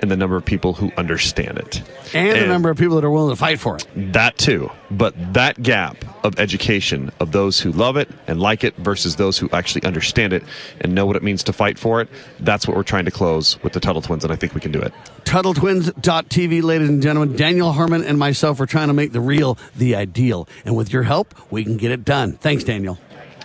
[0.00, 1.82] and the number of people who understand it.
[2.14, 3.86] And, the number of people that are willing to fight for it.
[3.94, 4.70] That too.
[4.90, 9.38] But that gap of education of those who love it and like it versus those
[9.38, 10.42] who actually understand it
[10.80, 12.08] and know what it means to fight for it,
[12.40, 14.72] that's what we're trying to close with the Tuttle Twins, and I think we can
[14.72, 14.92] do it.
[15.24, 17.36] TuttleTwins.tv, ladies and gentlemen.
[17.36, 20.48] Daniel Harmon and myself are trying to make the real the ideal.
[20.64, 22.32] And with your help, we can get it done.
[22.34, 22.98] Thanks, Daniel.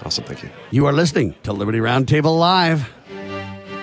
[0.04, 0.24] Awesome.
[0.26, 0.50] Thank you.
[0.72, 2.90] You are listening to Liberty Roundtable Live.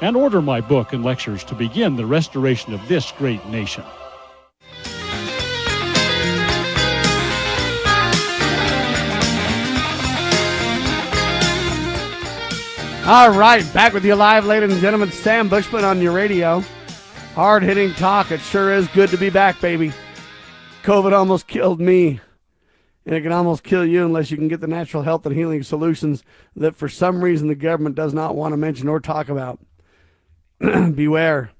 [0.00, 3.84] and order my book and lectures to begin the restoration of this great nation.
[13.06, 15.10] All right, back with you live, ladies and gentlemen.
[15.10, 16.64] Sam Bushman on your radio.
[17.34, 18.30] Hard hitting talk.
[18.30, 19.92] It sure is good to be back, baby.
[20.84, 22.18] COVID almost killed me,
[23.04, 25.62] and it can almost kill you unless you can get the natural health and healing
[25.62, 26.22] solutions
[26.56, 29.60] that for some reason the government does not want to mention or talk about.
[30.94, 31.50] beware,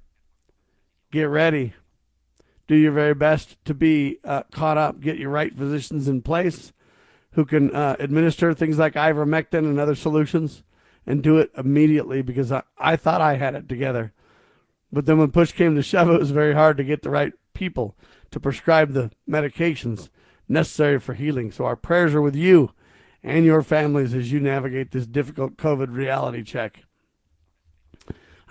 [1.10, 1.74] get ready,
[2.66, 6.72] do your very best to be uh, caught up, get your right physicians in place
[7.32, 10.62] who can uh, administer things like ivermectin and other solutions
[11.06, 14.12] and do it immediately because I, I thought I had it together.
[14.92, 17.32] But then when push came to shove, it was very hard to get the right
[17.52, 17.96] people
[18.30, 20.08] to prescribe the medications
[20.48, 21.50] necessary for healing.
[21.52, 22.72] So our prayers are with you
[23.22, 26.84] and your families as you navigate this difficult COVID reality check.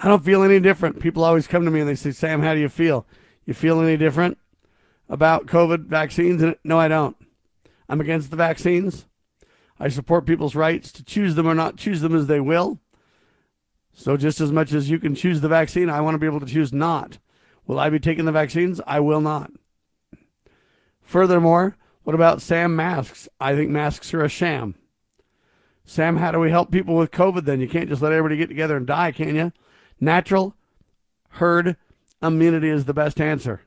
[0.03, 0.99] I don't feel any different.
[0.99, 3.07] People always come to me and they say, Sam, how do you feel?
[3.45, 4.37] You feel any different
[5.07, 6.41] about COVID vaccines?
[6.41, 7.15] And no, I don't.
[7.87, 9.05] I'm against the vaccines.
[9.79, 12.79] I support people's rights to choose them or not choose them as they will.
[13.93, 16.41] So, just as much as you can choose the vaccine, I want to be able
[16.41, 17.19] to choose not.
[17.65, 18.81] Will I be taking the vaccines?
[18.85, 19.51] I will not.
[21.01, 23.29] Furthermore, what about Sam masks?
[23.39, 24.75] I think masks are a sham.
[25.85, 27.61] Sam, how do we help people with COVID then?
[27.61, 29.53] You can't just let everybody get together and die, can you?
[29.99, 30.55] Natural
[31.29, 31.77] herd
[32.21, 33.61] immunity is the best answer.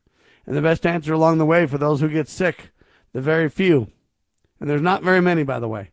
[0.46, 2.70] And the best answer along the way for those who get sick,
[3.12, 3.90] the very few,
[4.60, 5.90] and there's not very many, by the way,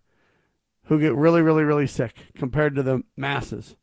[0.86, 3.76] who get really, really, really sick compared to the masses.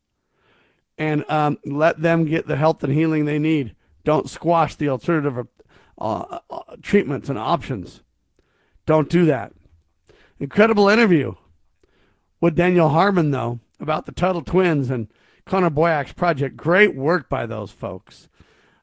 [0.97, 3.75] And um, let them get the health and healing they need.
[4.03, 5.47] Don't squash the alternative
[5.97, 8.01] uh, uh, treatments and options.
[8.85, 9.53] Don't do that.
[10.39, 11.35] Incredible interview
[12.39, 15.07] with Daniel Harmon, though, about the Tuttle twins and
[15.45, 16.57] Connor Boyack's project.
[16.57, 18.29] Great work by those folks.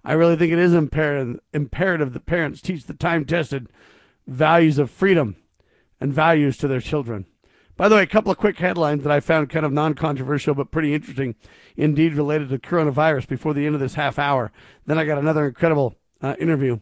[0.05, 3.68] I really think it is imperative, imperative that parents teach the time tested
[4.27, 5.37] values of freedom
[6.01, 7.27] and values to their children.
[7.77, 10.55] By the way, a couple of quick headlines that I found kind of non controversial
[10.55, 11.37] but pretty interesting
[11.77, 14.51] indeed related to coronavirus before the end of this half hour.
[14.87, 16.81] Then I got another incredible uh, interview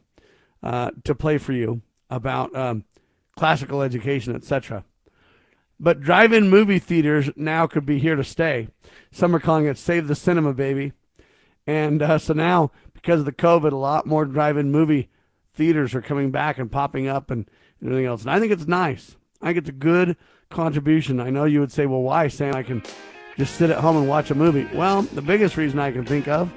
[0.62, 2.84] uh, to play for you about um,
[3.36, 4.84] classical education, etc.
[5.78, 8.68] But drive in movie theaters now could be here to stay.
[9.10, 10.92] Some are calling it Save the Cinema, baby.
[11.66, 15.10] And uh, so now, because of the COVID, a lot more drive in movie
[15.54, 17.48] theaters are coming back and popping up and
[17.82, 18.22] everything else.
[18.22, 19.16] And I think it's nice.
[19.42, 20.16] I think it's a good
[20.50, 21.20] contribution.
[21.20, 22.54] I know you would say, well, why, Sam?
[22.54, 22.82] I can
[23.36, 24.68] just sit at home and watch a movie.
[24.74, 26.52] Well, the biggest reason I can think of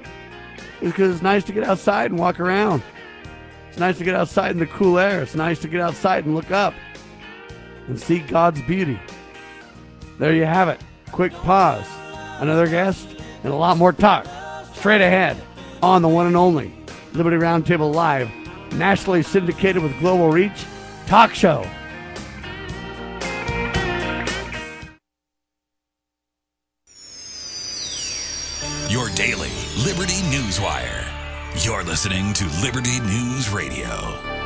[0.80, 2.82] is because it's nice to get outside and walk around.
[3.68, 5.22] It's nice to get outside in the cool air.
[5.22, 6.74] It's nice to get outside and look up
[7.90, 8.98] and see God's beauty.
[10.18, 10.80] There you have it.
[11.10, 11.86] Quick pause
[12.38, 13.06] another guest,
[13.44, 14.26] and a lot more talk
[14.74, 15.36] straight ahead
[15.82, 16.72] on the one and only
[17.12, 18.30] Liberty Roundtable Live,
[18.72, 20.64] nationally syndicated with global reach
[21.06, 21.66] talk show.
[28.88, 29.50] Your daily
[29.84, 31.04] Liberty News Wire.
[31.58, 34.39] You're listening to Liberty News Radio.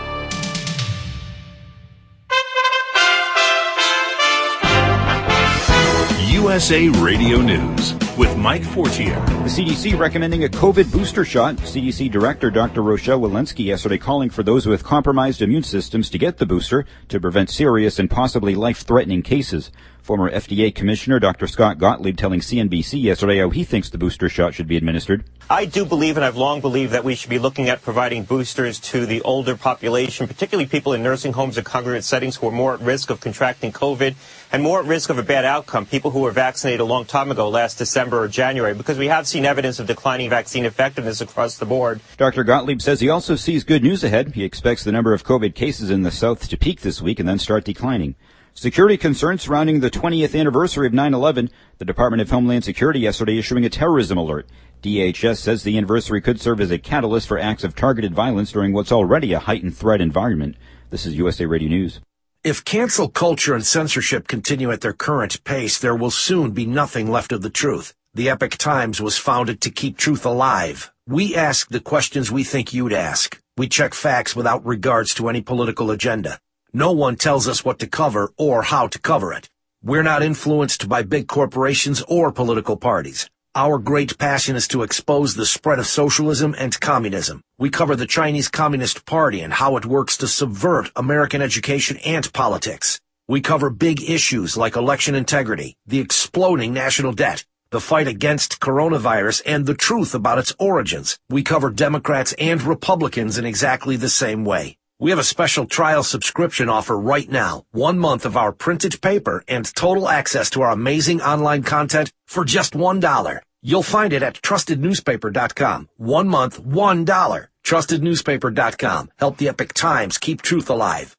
[6.45, 7.95] USA Radio News.
[8.17, 9.15] with Mike Fortier.
[9.15, 11.57] The CDC recommending a COVID booster shot.
[11.57, 12.83] CDC Director Dr.
[12.83, 17.19] Rochelle Walensky yesterday calling for those with compromised immune systems to get the booster to
[17.19, 19.73] prevent serious and possibly life-threatening cases.
[20.03, 21.47] Former FDA Commissioner Dr.
[21.47, 25.25] Scott Gottlieb telling CNBC yesterday how he thinks the booster shot should be administered.
[25.49, 28.79] I do believe, and I've long believed, that we should be looking at providing boosters
[28.81, 32.75] to the older population, particularly people in nursing homes and congregate settings who are more
[32.75, 34.15] at risk of contracting COVID
[34.55, 37.29] and more at risk of a bad outcome, people who were vaccinated a long time
[37.33, 41.59] ago, last December or January, because we have seen evidence of declining vaccine effectiveness across
[41.59, 42.01] the board.
[42.19, 42.45] Dr.
[42.45, 44.37] Gottlieb says he also sees good news ahead.
[44.37, 47.29] He expects the number of COVID cases in the South to peak this week and
[47.29, 48.15] then start declining.
[48.53, 51.51] Security concerns surrounding the 20th anniversary of 9-11.
[51.79, 54.47] The Department of Homeland Security yesterday issuing a terrorism alert.
[54.85, 58.73] DHS says the anniversary could serve as a catalyst for acts of targeted violence during
[58.73, 60.55] what's already a heightened threat environment.
[60.91, 61.99] This is USA Radio News.
[62.45, 67.11] If cancel culture and censorship continue at their current pace, there will soon be nothing
[67.11, 67.95] left of the truth.
[68.13, 70.93] The Epoch Times was founded to keep truth alive.
[71.07, 73.41] We ask the questions we think you'd ask.
[73.57, 76.39] We check facts without regards to any political agenda.
[76.75, 79.49] No one tells us what to cover or how to cover it.
[79.83, 83.27] We're not influenced by big corporations or political parties.
[83.57, 87.41] Our great passion is to expose the spread of socialism and communism.
[87.57, 92.33] We cover the Chinese Communist Party and how it works to subvert American education and
[92.33, 93.01] politics.
[93.29, 99.43] We cover big issues like election integrity, the exploding national debt, the fight against coronavirus,
[99.47, 101.21] and the truth about its origins.
[101.31, 104.79] We cover Democrats and Republicans in exactly the same way.
[105.01, 107.65] We have a special trial subscription offer right now.
[107.73, 112.45] One month of our printed paper and total access to our amazing online content for
[112.45, 113.41] just $1.
[113.61, 115.89] You'll find it at trustednewspaper.com.
[115.97, 117.47] One month, $1.
[117.65, 119.11] Trustednewspaper.com.
[119.19, 121.17] Help the Epoch Times keep truth alive.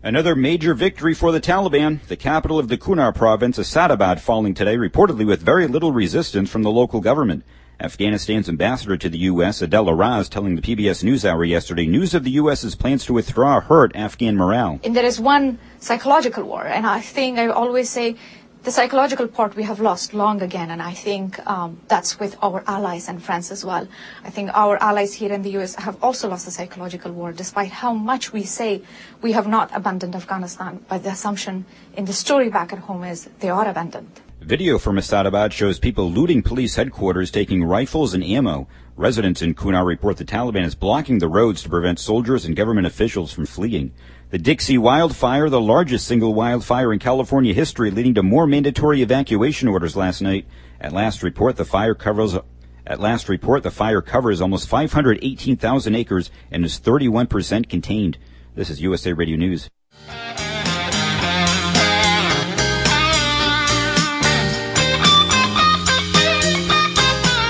[0.00, 2.00] Another major victory for the Taliban.
[2.06, 6.62] The capital of the Kunar province, Asadabad, falling today, reportedly with very little resistance from
[6.62, 7.42] the local government.
[7.82, 12.30] Afghanistan's ambassador to the U.S., Adela Raz, telling the PBS NewsHour yesterday, news of the
[12.42, 14.78] U.S.'s plans to withdraw hurt Afghan morale.
[14.84, 18.16] And there is one psychological war, and I think I always say
[18.62, 22.62] the psychological part we have lost long again, and I think um, that's with our
[22.68, 23.88] allies and friends as well.
[24.22, 25.74] I think our allies here in the U.S.
[25.74, 28.82] have also lost the psychological war, despite how much we say
[29.20, 30.84] we have not abandoned Afghanistan.
[30.88, 31.64] But the assumption
[31.96, 34.20] in the story back at home is they are abandoned.
[34.44, 38.66] Video from Asadabad shows people looting police headquarters, taking rifles and ammo.
[38.96, 42.88] Residents in Kunar report the Taliban is blocking the roads to prevent soldiers and government
[42.88, 43.92] officials from fleeing.
[44.30, 49.68] The Dixie wildfire, the largest single wildfire in California history, leading to more mandatory evacuation
[49.68, 50.46] orders last night.
[50.80, 52.36] At last report, the fire covers
[52.84, 58.18] at last report, the fire covers almost 518,000 acres and is 31% contained.
[58.56, 59.70] This is USA Radio News.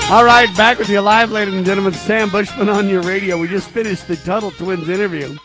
[0.09, 1.93] All right, back with you live, ladies and gentlemen.
[1.93, 3.37] Sam Bushman on your radio.
[3.37, 5.35] We just finished the Tuttle Twins interview.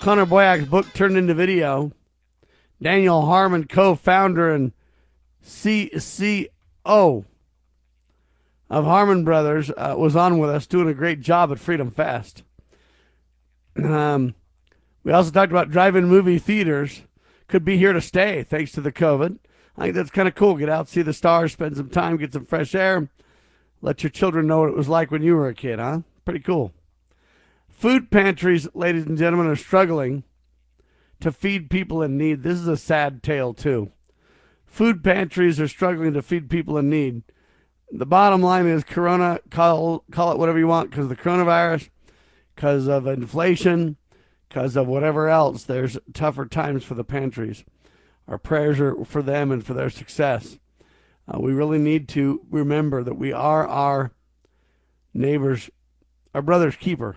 [0.00, 1.92] Connor Boyack's book turned into video.
[2.82, 4.72] Daniel Harmon, co-founder and
[5.42, 6.50] CCO
[6.88, 7.24] of
[8.68, 12.42] Harmon Brothers, uh, was on with us, doing a great job at Freedom Fest.
[13.82, 14.34] Um,
[15.02, 17.02] we also talked about drive-in movie theaters
[17.48, 19.38] could be here to stay thanks to the COVID.
[19.78, 20.56] I think that's kind of cool.
[20.56, 23.08] Get out, see the stars, spend some time, get some fresh air.
[23.82, 26.00] Let your children know what it was like when you were a kid, huh?
[26.24, 26.72] Pretty cool.
[27.68, 30.24] Food pantries, ladies and gentlemen, are struggling
[31.20, 32.42] to feed people in need.
[32.42, 33.92] This is a sad tale, too.
[34.64, 37.22] Food pantries are struggling to feed people in need.
[37.90, 41.90] The bottom line is Corona, call, call it whatever you want, because of the coronavirus,
[42.54, 43.96] because of inflation,
[44.48, 47.64] because of whatever else, there's tougher times for the pantries.
[48.26, 50.58] Our prayers are for them and for their success.
[51.28, 54.12] Uh, we really need to remember that we are our
[55.12, 55.70] neighbor's,
[56.34, 57.16] our brother's keeper.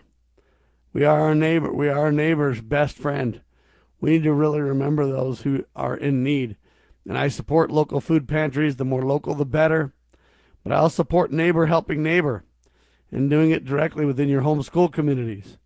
[0.93, 1.71] We are our neighbor.
[1.71, 3.41] We are our neighbor's best friend.
[4.01, 6.57] We need to really remember those who are in need.
[7.07, 8.77] And I support local food pantries.
[8.77, 9.93] The more local, the better.
[10.63, 12.43] But I'll support neighbor helping neighbor
[13.11, 15.57] and doing it directly within your homeschool communities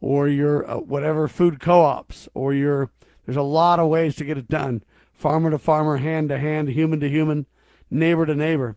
[0.00, 2.90] or your uh, whatever food co-ops or your
[3.24, 6.68] there's a lot of ways to get it done farmer to farmer hand to hand
[6.68, 7.46] human to human
[7.90, 8.76] neighbor to neighbor.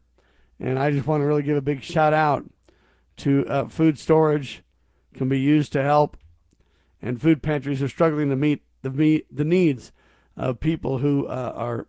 [0.59, 2.45] And I just want to really give a big shout out
[3.17, 4.63] to uh, food storage
[5.13, 6.17] can be used to help,
[7.01, 9.91] and food pantries are struggling to meet the meet the needs
[10.37, 11.87] of people who uh, are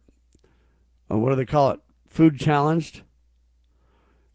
[1.11, 3.03] uh, what do they call it food challenged.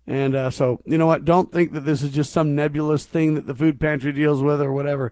[0.06, 1.26] And uh, so, you know what?
[1.26, 4.62] Don't think that this is just some nebulous thing that the food pantry deals with
[4.62, 5.12] or whatever.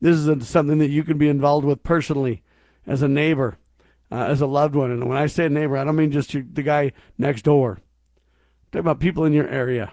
[0.00, 2.42] This is something that you can be involved with personally
[2.86, 3.58] as a neighbor
[4.10, 4.90] uh, as a loved one.
[4.90, 7.72] And when I say neighbor, I don't mean just your, the guy next door.
[7.72, 7.82] I'm
[8.72, 9.92] talking about people in your area.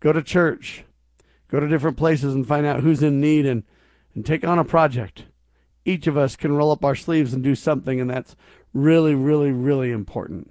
[0.00, 0.84] Go to church,
[1.48, 3.64] go to different places and find out who's in need and,
[4.14, 5.24] and take on a project.
[5.84, 8.36] Each of us can roll up our sleeves and do something, and that's
[8.72, 10.50] really, really, really important.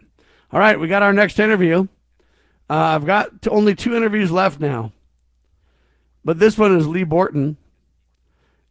[0.52, 1.88] All right, we got our next interview.
[2.70, 4.92] Uh, I've got only two interviews left now,
[6.26, 7.56] but this one is Leigh Bortins,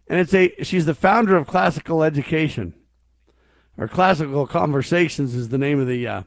[0.09, 2.74] and it's a she's the founder of Classical Education,
[3.78, 6.22] or Classical Conversations is the name of the uh,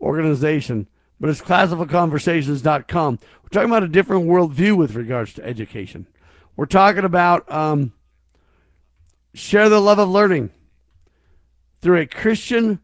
[0.00, 0.88] organization,
[1.20, 3.18] but it's classicalconversations.com.
[3.42, 6.06] We're talking about a different worldview with regards to education.
[6.56, 7.92] We're talking about um,
[9.32, 10.50] share the love of learning
[11.80, 12.80] through a Christian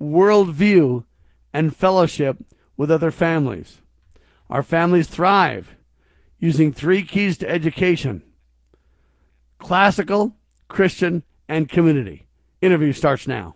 [0.00, 1.04] worldview
[1.52, 2.38] and fellowship
[2.76, 3.80] with other families.
[4.48, 5.76] Our families thrive
[6.38, 8.22] using three keys to education
[9.58, 10.34] classical,
[10.68, 12.26] Christian, and community.
[12.60, 13.54] Interview starts now.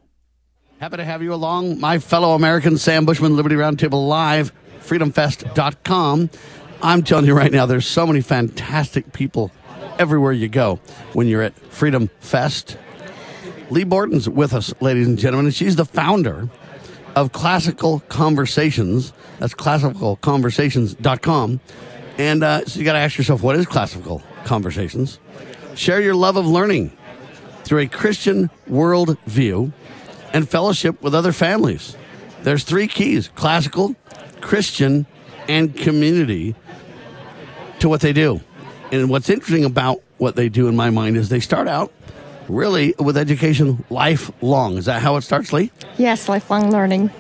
[0.80, 2.80] Happy to have you along, my fellow Americans.
[2.80, 6.30] Sam Bushman, Liberty Roundtable Live, freedomfest.com.
[6.82, 9.52] I'm telling you right now, there's so many fantastic people
[9.98, 10.76] everywhere you go
[11.12, 12.78] when you're at Freedom Fest.
[13.68, 16.48] Leigh Bortins with us, ladies and gentlemen, and she's the founder
[17.14, 19.12] of Classical Conversations.
[19.38, 21.60] That's classicalconversations.com.
[22.16, 25.18] And uh, so you got to ask yourself, what is Classical Conversations?
[25.74, 26.96] Share your love of learning
[27.64, 29.72] through a Christian worldview
[30.32, 31.96] and fellowship with other families.
[32.42, 33.96] There's three keys classical,
[34.40, 35.06] Christian,
[35.48, 36.54] and community
[37.80, 38.40] to what they do.
[38.92, 41.92] And what's interesting about what they do, in my mind, is they start out
[42.48, 44.76] really with education lifelong.
[44.76, 45.70] Is that how it starts, Leigh?
[45.96, 47.10] Yes, lifelong learning.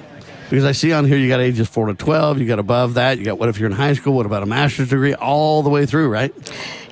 [0.50, 3.18] Because I see on here you got ages 4 to 12, you got above that,
[3.18, 5.70] you got what if you're in high school, what about a master's degree, all the
[5.70, 6.32] way through, right?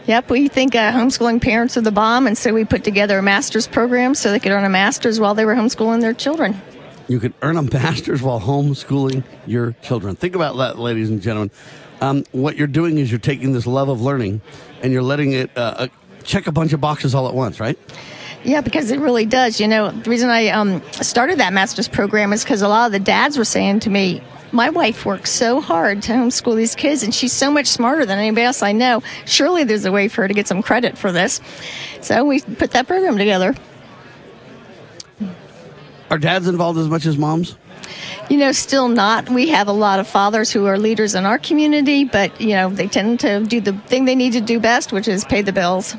[0.06, 3.22] Yep, we think uh, homeschooling parents are the bomb, and so we put together a
[3.22, 6.60] master's program so they could earn a master's while they were homeschooling their children.
[7.06, 10.16] You could earn a master's while homeschooling your children.
[10.16, 11.52] Think about that, ladies and gentlemen.
[12.00, 14.40] Um, what you're doing is you're taking this love of learning
[14.82, 15.88] and you're letting it uh, uh,
[16.24, 17.78] check a bunch of boxes all at once, right?
[18.42, 19.60] Yeah, because it really does.
[19.60, 22.92] You know, the reason I um, started that master's program is because a lot of
[22.92, 24.20] the dads were saying to me,
[24.52, 28.18] my wife works so hard to homeschool these kids, and she's so much smarter than
[28.18, 29.02] anybody else I know.
[29.24, 31.40] Surely there's a way for her to get some credit for this.
[32.00, 33.54] So we put that program together.
[36.10, 37.56] Are dads involved as much as moms?
[38.28, 39.28] You know, still not.
[39.28, 42.68] We have a lot of fathers who are leaders in our community, but, you know,
[42.68, 45.52] they tend to do the thing they need to do best, which is pay the
[45.52, 45.96] bills.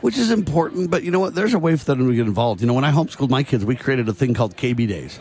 [0.00, 1.34] Which is important, but you know what?
[1.34, 2.60] There's a way for them to get involved.
[2.60, 5.18] You know, when I homeschooled my kids, we created a thing called KB Days.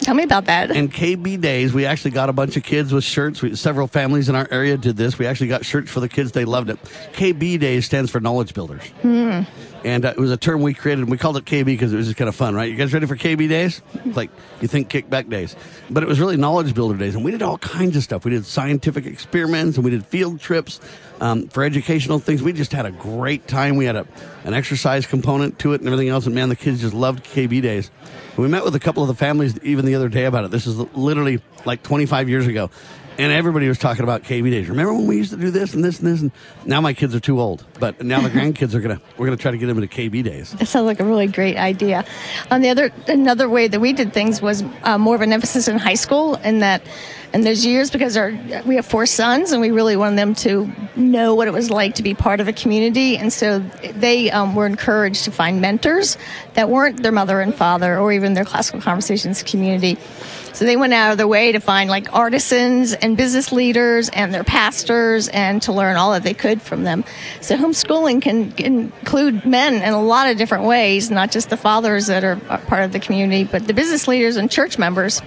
[0.00, 0.70] Tell me about that.
[0.70, 3.42] And KB Days, we actually got a bunch of kids with shirts.
[3.42, 5.18] We, several families in our area did this.
[5.18, 6.32] We actually got shirts for the kids.
[6.32, 6.82] They loved it.
[7.12, 8.82] KB Days stands for Knowledge Builders.
[9.02, 9.42] Hmm.
[9.84, 11.96] And uh, it was a term we created, and we called it KB because it
[11.96, 12.70] was just kind of fun, right?
[12.70, 13.82] You guys ready for KB Days?
[14.04, 15.54] Like, you think kickback days.
[15.90, 18.24] But it was really Knowledge Builder Days, and we did all kinds of stuff.
[18.24, 20.80] We did scientific experiments, and we did field trips
[21.20, 22.42] um, for educational things.
[22.42, 23.76] We just had a great time.
[23.76, 24.06] We had a,
[24.44, 27.62] an exercise component to it and everything else, and man, the kids just loved KB
[27.62, 27.90] Days.
[28.40, 30.50] We met with a couple of the families even the other day about it.
[30.50, 32.70] This is literally like 25 years ago.
[33.20, 34.70] And everybody was talking about KB days.
[34.70, 36.22] Remember when we used to do this and this and this?
[36.22, 36.32] And
[36.64, 39.50] now my kids are too old, but now the grandkids are gonna we're gonna try
[39.50, 40.52] to get them into KB days.
[40.52, 42.06] That sounds like a really great idea.
[42.50, 45.68] On the other, another way that we did things was uh, more of an emphasis
[45.68, 46.80] in high school, in that,
[47.34, 48.30] in those years, because our
[48.64, 51.96] we have four sons, and we really wanted them to know what it was like
[51.96, 56.16] to be part of a community, and so they um, were encouraged to find mentors
[56.54, 59.98] that weren't their mother and father, or even their classical conversations community.
[60.52, 64.34] So they went out of their way to find like artisans and business leaders and
[64.34, 67.04] their pastors and to learn all that they could from them.
[67.40, 72.08] So homeschooling can, include men in a lot of different ways, not just the fathers
[72.08, 75.22] that are part of the community, but the business leaders and church members.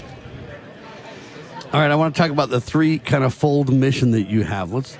[1.73, 4.43] All right, I want to talk about the three kind of fold mission that you
[4.43, 4.71] have.
[4.71, 4.95] Let's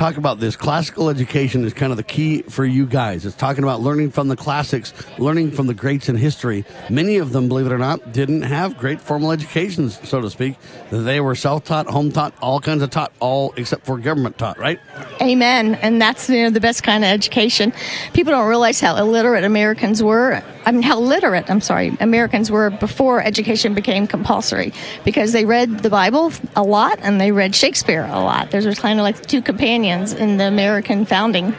[0.00, 0.56] talk about this.
[0.56, 3.26] Classical education is kind of the key for you guys.
[3.26, 6.64] It's talking about learning from the classics, learning from the greats in history.
[6.88, 10.56] Many of them, believe it or not, didn't have great formal educations, so to speak.
[10.90, 14.80] They were self-taught, home-taught, all kinds of taught, all except for government taught, right?
[15.20, 15.74] Amen.
[15.74, 17.70] And that's you know, the best kind of education.
[18.14, 20.42] People don't realize how illiterate Americans were.
[20.64, 24.72] I mean, how literate, I'm sorry, Americans were before education became compulsory
[25.04, 28.50] because they read the Bible a lot and they read Shakespeare a lot.
[28.50, 31.54] Those were kind of like two companions in the American founding.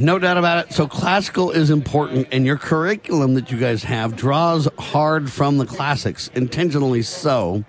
[0.00, 0.72] No doubt about it.
[0.72, 5.66] So classical is important, and your curriculum that you guys have draws hard from the
[5.66, 7.64] classics, intentionally so.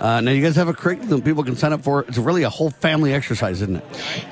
[0.00, 2.06] Uh, now, you guys have a curriculum people can sign up for.
[2.08, 3.84] It's really a whole family exercise, isn't it?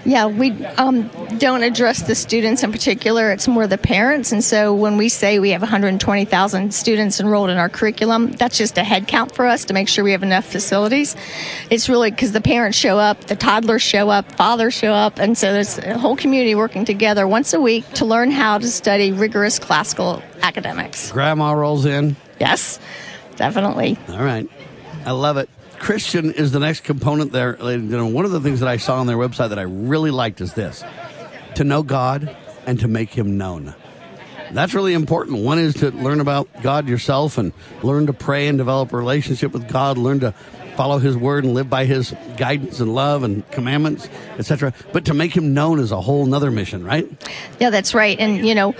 [0.07, 3.31] Yeah, we um, don't address the students in particular.
[3.33, 4.33] It's more the parents.
[4.33, 8.79] And so when we say we have 120,000 students enrolled in our curriculum, that's just
[8.79, 11.14] a head count for us to make sure we have enough facilities.
[11.69, 15.19] It's really because the parents show up, the toddlers show up, fathers show up.
[15.19, 18.69] And so there's a whole community working together once a week to learn how to
[18.69, 21.12] study rigorous classical academics.
[21.12, 22.16] Grandma rolls in.
[22.41, 22.81] Yes,
[23.37, 23.99] definitely.
[24.09, 24.49] All right.
[25.05, 25.51] I love it.
[25.79, 27.55] Christian is the next component there.
[27.55, 30.55] One of the things that I saw on their website that I really liked is
[30.55, 30.85] this
[31.55, 33.74] to know God and to make him known.
[34.53, 35.45] That's really important.
[35.45, 37.53] One is to learn about God yourself and
[37.83, 40.33] learn to pray and develop a relationship with God, learn to
[40.74, 44.09] follow his word and live by his guidance and love and commandments,
[44.39, 44.72] etc.
[44.93, 47.07] But to make him known is a whole nother mission, right?
[47.59, 48.18] Yeah, that's right.
[48.18, 48.74] And, you know,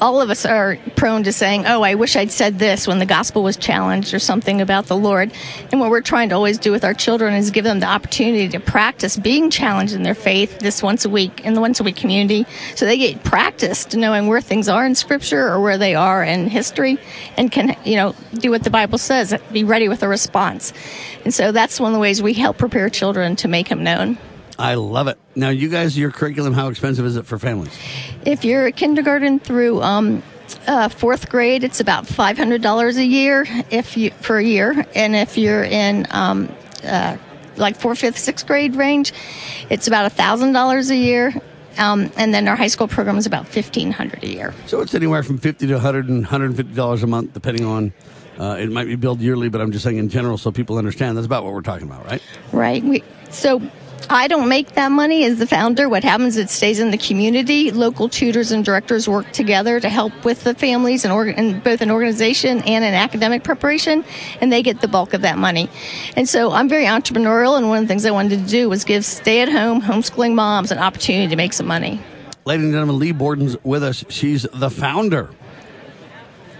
[0.00, 3.06] all of us are prone to saying, Oh, I wish I'd said this when the
[3.06, 5.32] gospel was challenged or something about the Lord.
[5.70, 8.48] And what we're trying to always do with our children is give them the opportunity
[8.48, 11.84] to practice being challenged in their faith this once a week in the once a
[11.84, 12.46] week community.
[12.74, 16.48] So they get practiced knowing where things are in scripture or where they are in
[16.48, 16.98] history
[17.36, 20.72] and can, you know, do what the Bible says, be ready with a response.
[21.24, 24.18] And so that's one of the ways we help prepare children to make Him known.
[24.58, 25.18] I love it.
[25.34, 27.76] Now, you guys, your curriculum, how expensive is it for families?
[28.24, 30.22] If you're kindergarten through um,
[30.66, 35.14] uh, fourth grade, it's about five hundred dollars a year if you a year, and
[35.14, 36.48] if you're in um,
[36.84, 37.16] uh,
[37.56, 39.12] like fourth, fifth, sixth grade range,
[39.70, 41.34] it's about thousand dollars a year.
[41.78, 44.54] Um, and then our high school program is about fifteen hundred a year.
[44.66, 47.92] So it's anywhere from fifty to 100 and 150 dollars a month, depending on.
[48.38, 51.16] Uh, it might be billed yearly, but I'm just saying in general, so people understand.
[51.16, 52.22] That's about what we're talking about, right?
[52.52, 52.84] Right.
[52.84, 53.62] We so
[54.08, 55.88] I don't make that money as the founder.
[55.88, 57.72] What happens, it stays in the community.
[57.72, 61.80] Local tutors and directors work together to help with the families and, org- and both
[61.80, 64.04] an organization and an academic preparation,
[64.40, 65.68] and they get the bulk of that money.
[66.16, 68.84] And so I'm very entrepreneurial, and one of the things I wanted to do was
[68.84, 72.00] give stay at home homeschooling moms an opportunity to make some money.
[72.44, 74.04] Ladies and gentlemen, Leigh Bortins with us.
[74.08, 75.30] She's the founder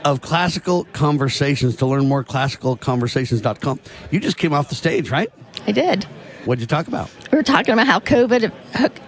[0.04, 1.76] of Classical Conversations.
[1.76, 3.80] To learn more, classicalconversations.com.
[4.10, 5.32] You just came off the stage, right?
[5.64, 6.06] I did.
[6.46, 7.10] What'd you talk about?
[7.32, 8.52] We were talking about how COVID,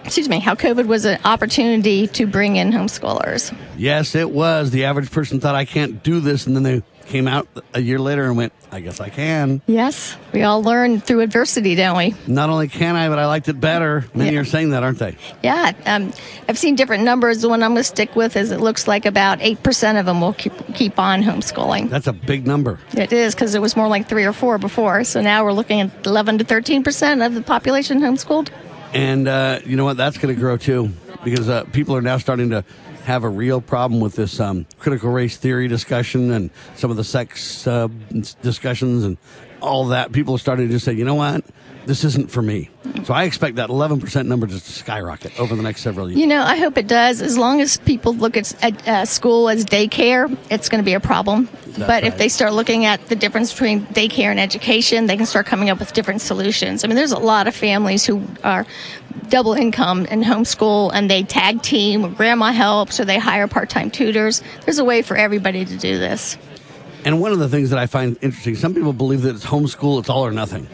[0.03, 3.57] excuse me, how COVID was an opportunity to bring in homeschoolers.
[3.77, 4.71] Yes, it was.
[4.71, 7.99] The average person thought I can't do this, and then they came out a year
[7.99, 9.61] later and went, I guess I can.
[9.65, 12.13] Yes, we all learn through adversity, don't we?
[12.27, 14.05] Not only can I, but I liked it better.
[14.13, 14.41] Many Yeah.
[14.41, 15.17] are saying that, aren't they?
[15.43, 16.13] Yeah, um,
[16.47, 17.41] I've seen different numbers.
[17.41, 20.21] The one I'm going to stick with is it looks like about 8% of them
[20.21, 21.89] will keep, keep on homeschooling.
[21.89, 22.79] That's a big number.
[22.95, 25.03] It is because it was more like 3 or 4 before.
[25.03, 28.49] So now we're looking at 11 to 13% of the population homeschooled.
[28.93, 29.97] And uh, you know what?
[29.97, 30.89] That's going to grow too,
[31.29, 32.63] because uh, people are now starting to
[33.05, 37.03] have a real problem with this um, critical race theory discussion and some of the
[37.03, 37.87] sex uh,
[38.41, 39.17] discussions and
[39.61, 40.11] all that.
[40.11, 41.43] People are starting to just say, you know what?
[41.85, 42.69] This isn't for me.
[43.05, 46.19] So I expect that 11% number just to skyrocket over the next several years.
[46.19, 47.21] You know, I hope it does.
[47.21, 50.93] As long as people look at, at uh, school as daycare, it's going to be
[50.93, 51.49] a problem.
[51.77, 55.45] but if they start looking at the difference between daycare and education, they can start
[55.45, 56.83] coming up with different solutions.
[56.83, 58.65] I mean, there's a lot of families who are
[59.29, 63.89] double income and homeschool and they tag team, grandma helps, or they hire part time
[63.89, 64.43] tutors.
[64.65, 66.37] There's a way for everybody to do this.
[67.05, 69.99] And one of the things that I find interesting, some people believe that it's homeschool,
[69.99, 70.67] it's all or nothing.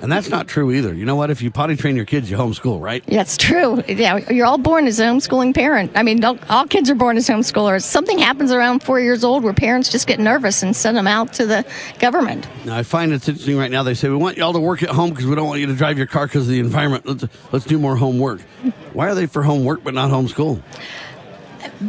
[0.00, 0.94] And that's not true either.
[0.94, 1.30] You know what?
[1.30, 3.04] If you potty train your kids, you homeschool, right?
[3.06, 3.82] That's true.
[3.88, 5.90] Yeah, you're all born as a homeschooling parent.
[5.96, 7.82] I mean, don't- all kids are born as homeschoolers.
[7.82, 11.32] Something happens around four years old where parents just get nervous and send them out
[11.34, 11.64] to the
[11.98, 12.46] government.
[12.64, 13.82] Now, I find it's interesting right now.
[13.82, 15.74] They say, we want y'all to work at home because we don't want you to
[15.74, 17.04] drive your car because of the environment.
[17.04, 18.40] Let's, let's do more homework.
[18.92, 20.62] Why are they for homework but not homeschool?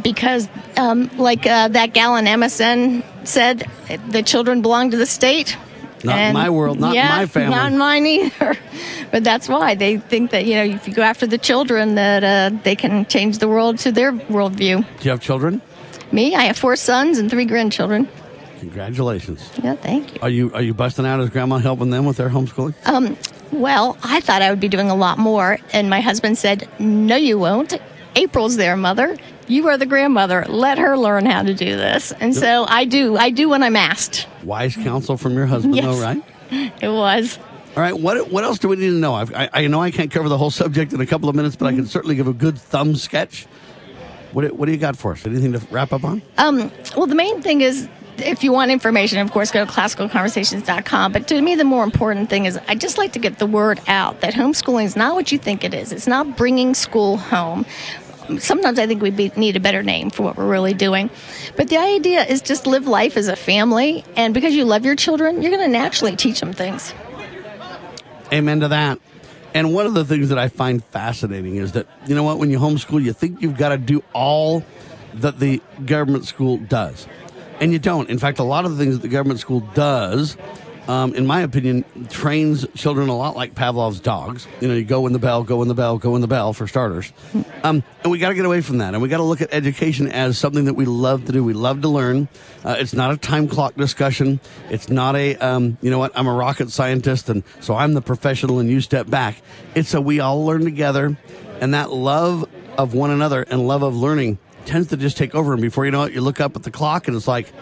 [0.02, 3.68] because, um, like uh, that gal on MSN said,
[4.08, 5.56] the children belong to the state.
[6.04, 7.56] Not in my world, not in yeah, my family.
[7.56, 8.56] Not in mine either.
[9.10, 12.22] But that's why they think that, you know, if you go after the children, that
[12.22, 14.86] uh, they can change the world to their worldview.
[14.98, 15.60] Do you have children?
[16.12, 18.08] Me, I have four sons and three grandchildren.
[18.60, 19.50] Congratulations.
[19.64, 20.20] Yeah, thank you.
[20.22, 22.74] Are you are you busting out as grandma helping them with their homeschooling?
[22.86, 23.16] Um,
[23.50, 27.16] well, I thought I would be doing a lot more, and my husband said, "No,
[27.16, 27.72] you won't.
[28.16, 29.16] April's there, mother.
[29.50, 30.44] You are the grandmother.
[30.48, 33.16] Let her learn how to do this." And so I do.
[33.16, 34.26] I do when I'm asked.
[34.44, 35.84] Wise counsel from your husband, Yes.
[35.84, 36.22] though, right?
[36.82, 37.38] It was.
[37.76, 37.96] All right.
[37.98, 39.14] What what else do we need to know?
[39.14, 41.54] I've, I I know I can't cover the whole subject in a couple of minutes,
[41.56, 43.46] but I can certainly give a good thumb sketch.
[44.32, 45.24] What do- what do you got for us?
[45.26, 46.22] Anything to wrap up on?
[46.38, 47.88] Um, well, the main thing is,
[48.18, 51.12] if you want information, of course, go to classicalconversations.com.
[51.12, 53.80] But to me, the more important thing is, I just like to get the word
[53.88, 55.92] out that homeschooling is not what you think it is.
[55.92, 57.64] It's not bringing school home.
[58.38, 61.10] Sometimes I think we be, need a better name for what we're really doing.
[61.56, 64.04] But the idea is just live life as a family.
[64.16, 66.94] And because you love your children, you're going to naturally teach them things.
[68.32, 69.00] Amen to that.
[69.54, 72.50] And one of the things that I find fascinating is that, you know what, when
[72.50, 74.64] you homeschool, you think you've got to do all
[75.14, 77.08] that the government school does.
[77.58, 78.08] And you don't.
[78.08, 80.36] In fact, a lot of the things that the government school does
[80.90, 84.48] um, in my opinion, trains children a lot like Pavlov's dogs.
[84.60, 86.52] You know, you go in the bell, go in the bell, go in the bell
[86.52, 87.12] for starters.
[87.62, 88.94] Um, and we got to get away from that.
[88.94, 91.44] And we got to look at education as something that we love to do.
[91.44, 92.26] We love to learn.
[92.64, 94.40] Uh, it's not a time clock discussion.
[94.68, 98.02] It's not a, um, you know what, I'm a rocket scientist and so I'm the
[98.02, 99.40] professional and you step back.
[99.76, 101.16] It's a we all learn together.
[101.60, 105.52] And that love of one another and love of learning tends to just take over.
[105.52, 107.52] And before you know it, you look up at the clock and it's like,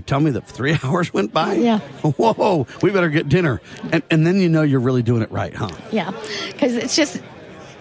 [0.00, 1.54] you tell me that three hours went by?
[1.54, 1.78] Yeah.
[2.02, 3.60] Whoa, we better get dinner.
[3.92, 5.70] And, and then you know you're really doing it right, huh?
[5.92, 6.10] Yeah,
[6.48, 7.22] because it's just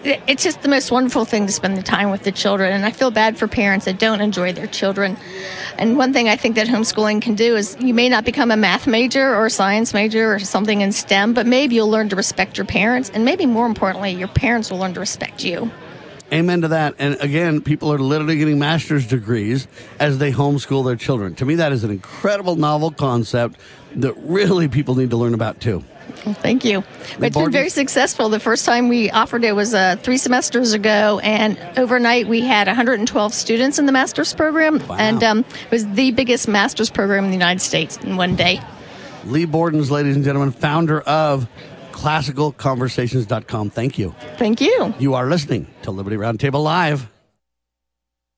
[0.04, 2.92] it's just the most wonderful thing to spend the time with the children and i
[2.92, 5.18] feel bad for parents that don't enjoy their children
[5.78, 8.56] and one thing i think that homeschooling can do is you may not become a
[8.56, 12.16] math major or a science major or something in stem but maybe you'll learn to
[12.16, 15.70] respect your parents and maybe more importantly your parents will learn to respect you
[16.32, 16.96] Amen to that.
[17.00, 19.68] And again, people are literally getting master's degrees
[20.00, 21.34] as they homeschool their children.
[21.36, 23.60] To me, that is an incredible novel concept
[23.96, 25.84] that really people need to learn about too.
[26.26, 26.84] Well, thank you.
[27.20, 28.30] It's been very successful.
[28.30, 32.68] The first time we offered it was uh, three semesters ago, and overnight we had
[32.68, 34.98] 112 students in the master's program, Wow.
[35.00, 38.60] and um, it was the biggest master's program in the United States in one day.
[39.26, 41.48] Leigh Bortins, ladies and gentlemen, founder of
[42.00, 43.70] classicalconversations.com.
[43.70, 44.16] Thank you.
[44.38, 44.94] Thank you.
[45.00, 47.08] You are listening to Liberty Roundtable Live.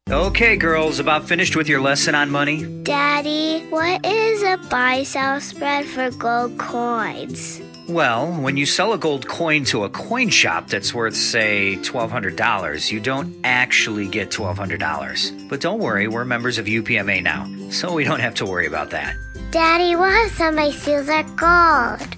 [0.10, 2.66] Okay, girls, about finished with your lesson on money?
[2.84, 7.62] Daddy, what is a buy sell spread for gold coins?
[7.88, 12.92] Well, when you sell a gold coin to a coin shop that's worth, say, $1,200,
[12.92, 15.50] you don't actually get $1,200.
[15.50, 18.90] But don't worry, we're members of UPMA now, so we don't have to worry about
[18.90, 19.16] that.
[19.52, 22.18] Daddy, what if somebody steals our gold?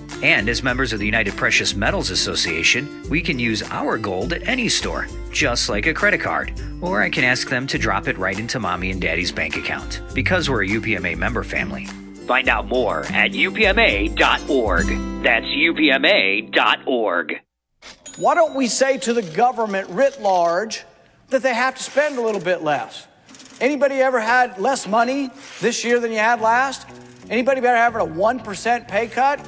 [0.23, 4.47] And as members of the United Precious Metals Association, we can use our gold at
[4.47, 6.53] any store, just like a credit card.
[6.79, 10.01] Or I can ask them to drop it right into mommy and daddy's bank account,
[10.13, 11.87] because we're a UPMA member family.
[12.27, 14.85] Find out more at upma.org.
[15.23, 17.41] That's upma.org.
[18.17, 20.83] Why don't we say to the government writ large
[21.29, 23.07] that they have to spend a little bit less?
[23.59, 26.87] Anybody ever had less money this year than you had last?
[27.29, 29.47] Anybody ever having a 1% pay cut?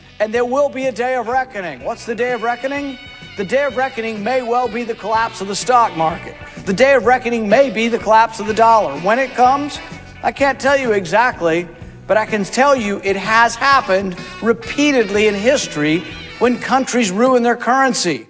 [0.21, 1.83] and there will be a day of reckoning.
[1.83, 2.99] What's the day of reckoning?
[3.37, 6.35] The day of reckoning may well be the collapse of the stock market.
[6.67, 8.99] The day of reckoning may be the collapse of the dollar.
[8.99, 9.79] When it comes,
[10.21, 11.67] I can't tell you exactly,
[12.05, 16.03] but I can tell you it has happened repeatedly in history
[16.37, 18.27] when countries ruin their currency.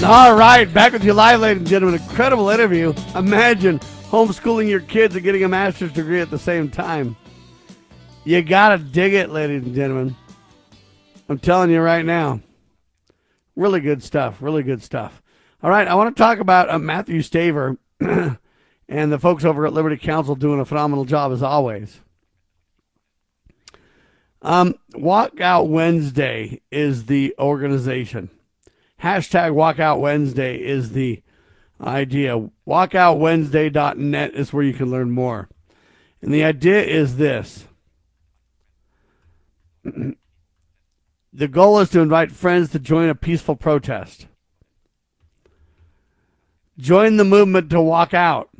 [0.04, 2.00] All right, back with you live, ladies and gentlemen.
[2.00, 2.94] Incredible interview.
[3.14, 7.14] Imagine homeschooling your kids and getting a master's degree at the same time.
[8.24, 10.16] You gotta dig it, ladies and gentlemen.
[11.28, 12.40] I'm telling you right now.
[13.56, 14.40] Really good stuff.
[14.40, 15.20] Really good stuff.
[15.62, 19.74] All right, I want to talk about uh, Mathew Staver and the folks over at
[19.74, 22.00] Liberty Counsel doing a phenomenal job as always.
[24.40, 28.30] Um, Walkout Wednesday is the organization.
[29.02, 31.22] Hashtag Walkout Wednesday is the
[31.80, 32.48] idea.
[32.68, 35.48] WalkoutWednesday.net is where you can learn more.
[36.20, 37.64] And the idea is this
[39.84, 44.26] the goal is to invite friends to join a peaceful protest.
[46.76, 48.50] Join the movement to walk out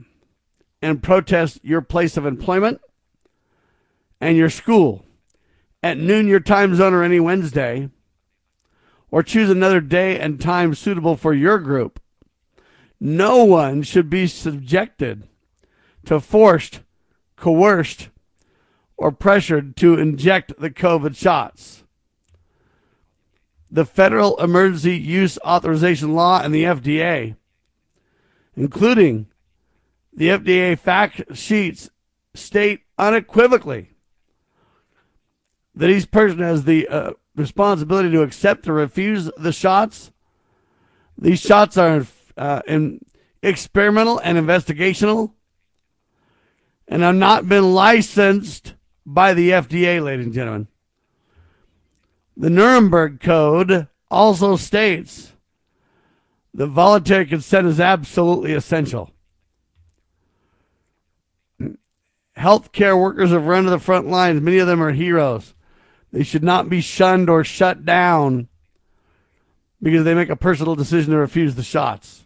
[0.81, 2.81] and protest your place of employment
[4.21, 5.05] and your school
[5.83, 7.91] at noon your time zone or any Wednesday
[9.11, 12.01] or choose another day and time suitable for your group.
[13.01, 15.29] No one should be subjected
[16.05, 16.81] to forced,
[17.37, 18.09] coerced,
[18.97, 21.85] or pressured to inject the COVID shots.
[23.71, 27.37] the Federal Emergency Use Authorization Law and the FDA,
[28.57, 29.29] including
[30.13, 31.89] the FDA fact sheets,
[32.35, 33.91] state unequivocally
[35.75, 40.13] that each person has the uh, responsibility to accept or refuse the shots.
[41.19, 43.05] These shots are uh, in
[43.43, 45.33] experimental and investigational
[46.87, 48.75] and have not been licensed
[49.07, 50.69] by the FDA, ladies and gentlemen.
[52.37, 55.33] The Nuremberg Code also states
[56.55, 59.11] that voluntary consent is absolutely essential.
[62.37, 64.41] Healthcare workers have run to the front lines.
[64.41, 65.55] Many of them are heroes.
[66.13, 68.49] They should not be shunned or shut down
[69.83, 72.25] because they make a personal decision to refuse the shots.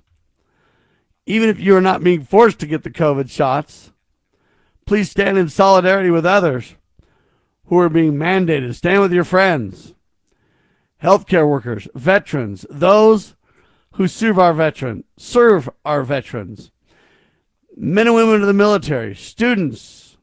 [1.26, 3.92] Even if you are not being forced to get the COVID shots,
[4.86, 6.74] please stand in solidarity with others
[7.66, 8.74] who are being mandated.
[8.74, 9.94] Stand with your friends,
[11.02, 13.34] healthcare workers, veterans, those
[13.92, 16.72] who serve our veterans, serve our veterans,
[17.76, 20.16] men and women of the military, students,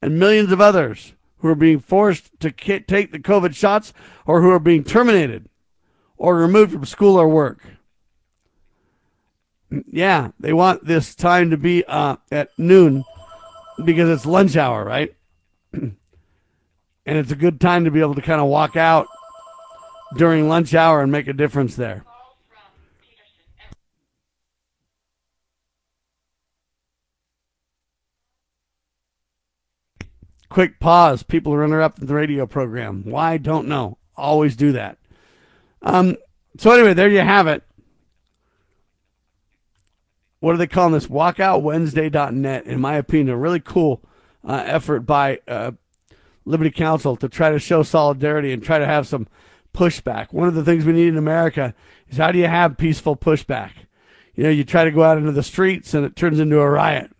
[0.00, 3.92] and millions of others who are being forced to take the COVID shots
[4.24, 5.48] or who are being terminated
[6.16, 7.60] or removed from school or work.
[9.88, 13.04] Yeah, they want this time to be uh, at noon
[13.84, 15.14] because it's lunch hour, right?
[15.72, 15.96] and
[17.04, 19.08] it's a good time to be able to kind of walk out
[20.16, 22.04] during lunch hour and make a difference there.
[30.52, 31.22] Quick pause.
[31.22, 33.04] People are interrupting the radio program.
[33.04, 33.38] Why?
[33.38, 33.96] Don't know.
[34.14, 34.98] Always do that.
[35.80, 36.18] Um,
[36.58, 37.62] so anyway, there you have it.
[40.40, 41.06] What are they calling this?
[41.06, 42.66] WalkoutWednesday.net.
[42.66, 44.02] In my opinion, a really cool
[44.46, 45.70] uh, effort by uh,
[46.44, 49.28] Liberty Counsel to try to show solidarity and try to have some
[49.72, 50.34] pushback.
[50.34, 51.72] One of the things we need in America
[52.10, 53.70] is how do you have peaceful pushback?
[54.34, 56.68] You know, you try to go out into the streets and it turns into a
[56.68, 57.10] riot.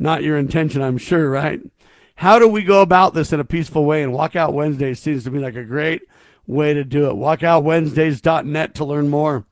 [0.00, 1.60] Not your intention, I'm sure, right?
[2.20, 4.02] How do we go about this in a peaceful way?
[4.02, 6.02] And Walkout Wednesday seems to be like a great
[6.46, 7.14] way to do it.
[7.14, 9.46] WalkoutWednesdays.net to learn more.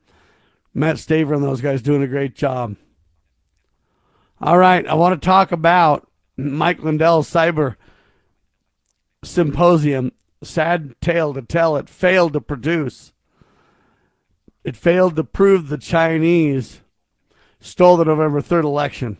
[0.75, 2.77] Matt Staver and those guys doing a great job.
[4.39, 7.77] All right, I want to talk about Mike Lindell's cyber
[9.25, 10.12] symposium.
[10.43, 13.14] Sad tale to tell, it failed to produce.
[14.62, 16.83] It failed to prove the Chinese
[17.61, 19.16] stole the November 3rd election.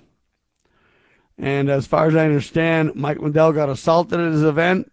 [1.39, 4.91] And as far as I understand, Mike Lindell got assaulted at his event.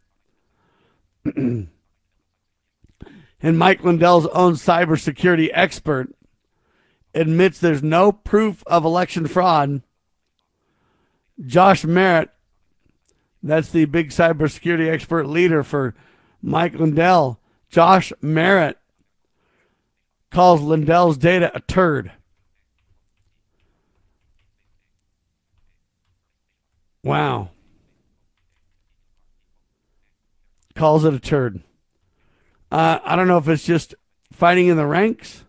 [1.36, 1.70] and
[3.42, 6.14] Mike Lindell's own cybersecurity expert
[7.16, 9.82] admits there's no proof of election fraud.
[11.44, 12.30] Josh Merritt,
[13.42, 15.96] that's the big cybersecurity expert leader for
[16.42, 17.40] Mike Lindell.
[17.70, 18.78] Josh Merritt
[20.30, 22.12] calls Lindell's data a turd.
[27.06, 27.50] Wow.
[30.74, 31.62] Calls it a turd.
[32.72, 33.94] Uh, I don't know if it's just
[34.34, 35.44] fighting in the ranks.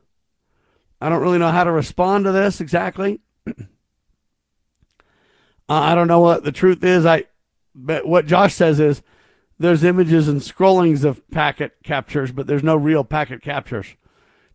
[1.01, 3.21] I don't really know how to respond to this exactly.
[3.47, 3.55] uh,
[5.69, 7.07] I don't know what the truth is.
[7.07, 7.25] I,
[7.75, 9.01] but what Josh says is
[9.59, 13.95] there's images and scrollings of packet captures, but there's no real packet captures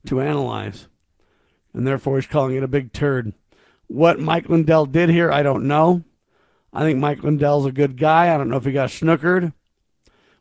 [0.05, 0.87] to analyze,
[1.73, 3.33] and therefore he's calling it a big turd.
[3.87, 6.03] What Mike Lindell did here, I don't know.
[6.73, 8.33] I think Mike Lindell's a good guy.
[8.33, 9.53] I don't know if he got snookered.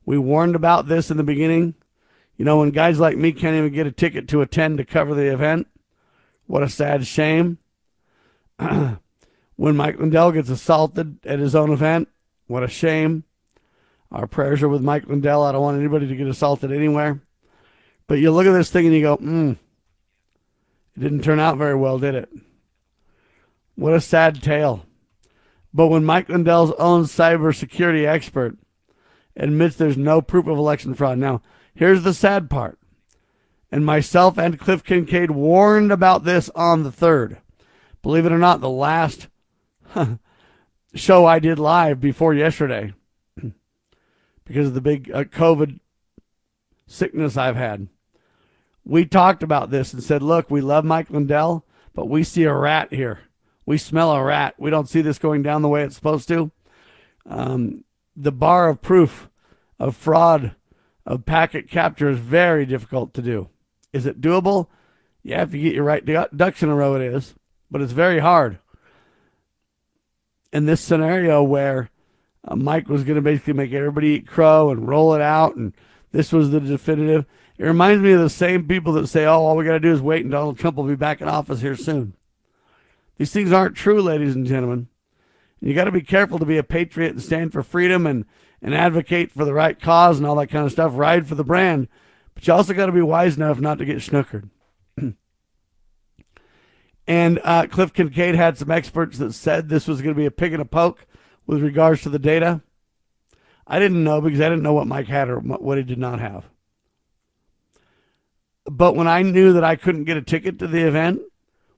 [0.04, 1.74] We warned about this in the beginning.
[2.36, 5.14] You know, when guys like me can't even get a ticket to attend to cover
[5.14, 5.66] the event,
[6.46, 7.58] what a sad shame.
[8.58, 12.08] when Mike Lindell gets assaulted at his own event,
[12.46, 13.24] what a shame.
[14.10, 15.42] Our prayers are with Mike Lindell.
[15.42, 17.20] I don't want anybody to get assaulted anywhere.
[18.06, 19.52] But you look at this thing and you go, hmm,
[20.96, 22.28] it didn't turn out very well, did it?
[23.76, 24.84] What a sad tale.
[25.72, 28.58] But when Mike Lindell's own cybersecurity expert
[29.36, 31.18] admits there's no proof of election fraud.
[31.18, 31.42] Now,
[31.74, 32.78] here's the sad part.
[33.70, 37.38] And myself and Cliff Kincaid warned about this on the 3rd.
[38.02, 39.28] Believe it or not, the last
[40.94, 42.92] show I did live before yesterday
[44.44, 45.78] because of the big uh, COVID
[46.86, 47.88] sickness I've had.
[48.84, 51.64] We talked about this and said, look, we love Mike Lindell,
[51.94, 53.20] but we see a rat here.
[53.70, 54.56] We smell a rat.
[54.58, 56.50] We don't see this going down the way it's supposed to.
[57.24, 57.84] Um,
[58.16, 59.30] the bar of proof
[59.78, 60.56] of fraud
[61.06, 63.48] of packet capture is very difficult to do.
[63.92, 64.66] Is it doable?
[65.22, 67.36] Yeah, if you get your right ducks in a row, it is,
[67.70, 68.58] but it's very hard.
[70.52, 71.90] In this scenario where
[72.48, 75.74] uh, Mike was going to basically make everybody eat crow and roll it out, and
[76.10, 77.24] this was the definitive.
[77.56, 79.92] It reminds me of the same people that say, oh, all we got to do
[79.92, 82.16] is wait and Donald Trump will be back in office here soon.
[83.20, 84.88] These things aren't true, ladies and gentlemen.
[85.60, 88.24] You got to be careful to be a patriot and stand for freedom and,
[88.62, 90.92] and advocate for the right cause and all that kind of stuff.
[90.94, 91.88] Ride for the brand.
[92.32, 94.48] But you also got to be wise enough not to get snookered.
[97.06, 100.30] and uh, Cliff Kincaid had some experts that said this was going to be a
[100.30, 101.04] pig and a poke
[101.46, 102.62] with regards to the data.
[103.66, 106.20] I didn't know because I didn't know what Mike had or what he did not
[106.20, 106.46] have.
[108.64, 111.20] But when I knew that I couldn't get a ticket to the event,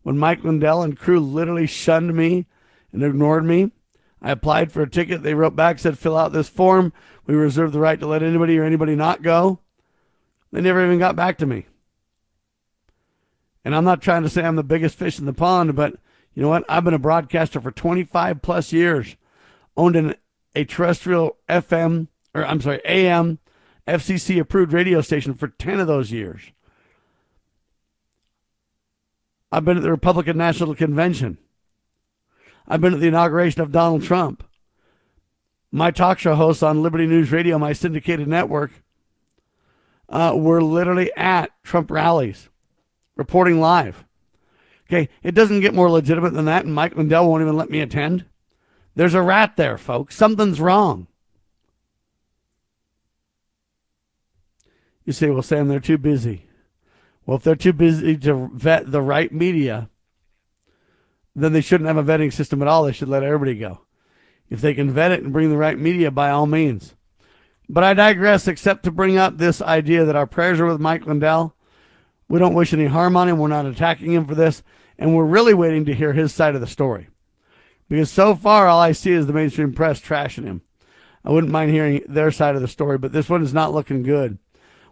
[0.02, 2.46] when Mike Lindell and crew literally shunned me
[2.92, 3.70] and ignored me,
[4.20, 5.22] I applied for a ticket.
[5.22, 6.92] They wrote back, said, fill out this form.
[7.26, 9.60] We reserve the right to let anybody or anybody not go.
[10.52, 11.66] They never even got back to me.
[13.64, 15.94] And I'm not trying to say I'm the biggest fish in the pond, but
[16.34, 16.64] you know what?
[16.68, 19.16] I've been a broadcaster for 25 plus years,
[19.76, 20.14] owned an,
[20.54, 23.38] a terrestrial FM, or I'm sorry, AM,
[23.86, 26.52] FCC approved radio station for 10 of those years.
[29.52, 31.36] I've been at the Republican National Convention.
[32.66, 34.42] I've been at the inauguration of Donald Trump.
[35.70, 38.72] My talk show hosts on Liberty News Radio, my syndicated network,
[40.08, 42.48] uh, were literally at Trump rallies,
[43.14, 44.04] reporting live.
[44.88, 47.80] Okay, it doesn't get more legitimate than that, and Mike Lindell won't even let me
[47.80, 48.24] attend.
[48.94, 50.16] There's a rat there, folks.
[50.16, 51.08] Something's wrong.
[55.04, 56.46] You say, well, Sam, they're too busy.
[57.26, 59.88] Well, if they're too busy to vet the right media,
[61.34, 62.84] then they shouldn't have a vetting system at all.
[62.84, 63.82] They should let everybody go.
[64.50, 66.94] If they can vet it and bring the right media, by all means.
[67.68, 71.06] But I digress, except to bring up this idea that our prayers are with Mike
[71.06, 71.54] Lindell.
[72.28, 73.38] We don't wish any harm on him.
[73.38, 74.62] We're not attacking him for this.
[74.98, 77.08] And we're really waiting to hear his side of the story.
[77.88, 80.62] Because so far, all I see is the mainstream press trashing him.
[81.24, 84.02] I wouldn't mind hearing their side of the story, but this one is not looking
[84.02, 84.38] good.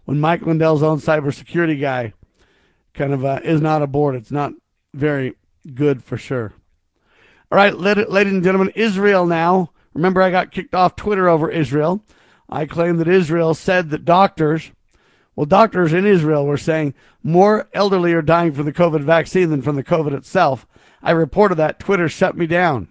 [0.05, 2.15] When Mike Lindell's own cybersecurity guy
[2.95, 4.15] kind of uh, is not aboard.
[4.15, 4.53] It's not
[4.95, 5.35] very
[5.75, 6.53] good for sure.
[7.53, 9.73] All right, ladies and gentlemen, Israel now.
[9.93, 12.05] Remember, I got kicked off Twitter over Israel.
[12.49, 14.71] I claim that Israel said that doctors,
[15.35, 19.63] well, doctors in Israel were saying more elderly are dying from the COVID vaccine than
[19.63, 20.67] from the COVID itself.
[21.03, 21.81] I reported that.
[21.81, 22.89] Twitter shut me down.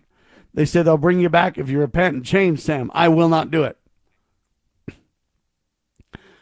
[0.54, 2.92] They said they'll bring you back if you repent and change, Sam.
[2.94, 3.78] I will not do it.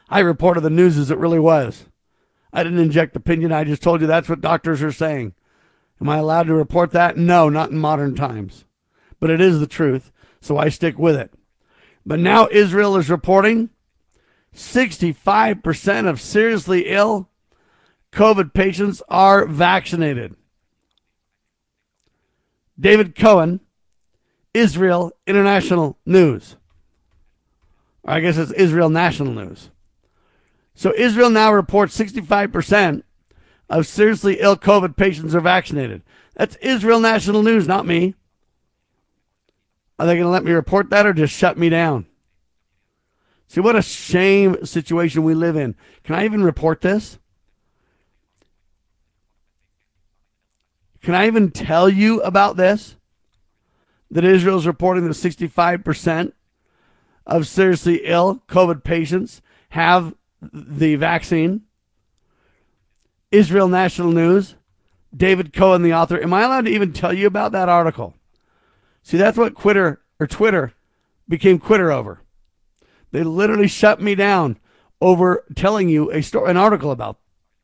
[0.10, 1.86] I reported the news as it really was.
[2.54, 3.52] I didn't inject opinion.
[3.52, 5.34] I just told you that's what doctors are saying.
[6.02, 7.18] Am I allowed to report that?
[7.18, 8.66] No, not in modern times.
[9.20, 11.34] But it is the truth, so I stick with it.
[12.06, 13.70] But now Israel is reporting
[14.56, 17.30] 65% of seriously ill
[18.12, 20.36] COVID patients are vaccinated.
[22.80, 23.60] David Cohen,
[24.54, 26.56] Israel International News.
[28.04, 29.70] Or I guess it's Israel National News.
[30.78, 33.02] So Israel now reports 65%
[33.68, 36.04] of seriously ill COVID patients are vaccinated.
[36.36, 38.14] That's Israel National News, not me.
[39.98, 42.06] Are they going to let me report that or just shut me down?
[43.48, 45.74] See, what a shame situation we live in.
[46.04, 47.18] Can I even report this?
[51.02, 52.98] Can I even tell you about this?
[54.12, 56.34] That Israel's reporting that 65%
[57.26, 61.64] of seriously ill COVID patients have the vaccine.
[63.32, 64.56] Israel National News,
[65.16, 66.22] David Cohen, the author.
[66.22, 68.14] Am I allowed to even tell you about that article?
[69.04, 70.74] See, that's what Twitter or Twitter
[71.28, 72.22] became Quitter over.
[73.12, 74.60] They literally shut me down
[75.02, 77.20] over telling you a story, an article about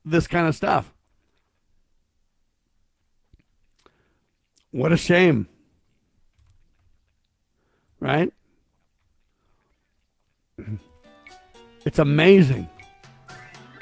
[0.05, 0.93] this kind of stuff.
[4.71, 5.47] What a shame.
[7.99, 8.33] Right?
[11.85, 12.69] It's amazing.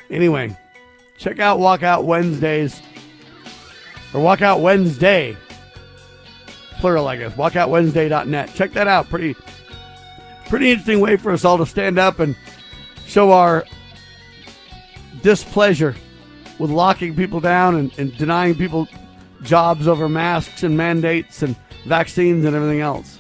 [0.10, 0.58] Anyway,
[1.18, 2.82] check out Walkout Wednesdays
[4.14, 5.38] or Walkout Wednesday,
[6.80, 7.34] plural, I guess.
[7.34, 8.54] WalkoutWednesday.net.
[8.54, 9.10] Check that out.
[9.10, 9.36] Pretty,
[10.50, 12.36] pretty interesting way for us all to stand up and
[13.06, 13.64] show our
[15.22, 15.96] displeasure
[16.60, 18.88] with locking people down and, and denying people
[19.44, 23.20] jobs over masks and mandates and vaccines and everything else.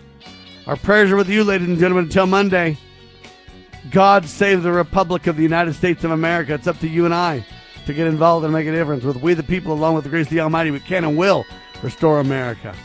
[0.67, 2.77] Our prayers are with you, ladies and gentlemen, until Monday.
[3.89, 6.53] God save the Republic of the United States of America.
[6.53, 7.45] It's up to you and I
[7.86, 9.03] to get involved and make a difference.
[9.03, 11.45] With we the people, along with the grace of the Almighty, we can and will
[11.82, 12.75] restore America.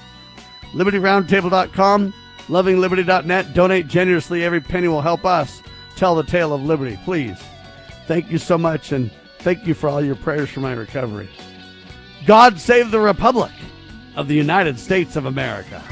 [0.72, 2.14] LibertyRoundtable.com,
[2.48, 3.54] lovingliberty.net.
[3.54, 4.44] Donate generously.
[4.44, 5.62] Every penny will help us
[5.96, 6.98] tell the tale of liberty.
[7.04, 7.38] Please.
[8.06, 11.28] Thank you so much, and thank you for all your prayers for my recovery.
[12.24, 13.52] God save the Republic
[14.14, 15.82] of the United States of America.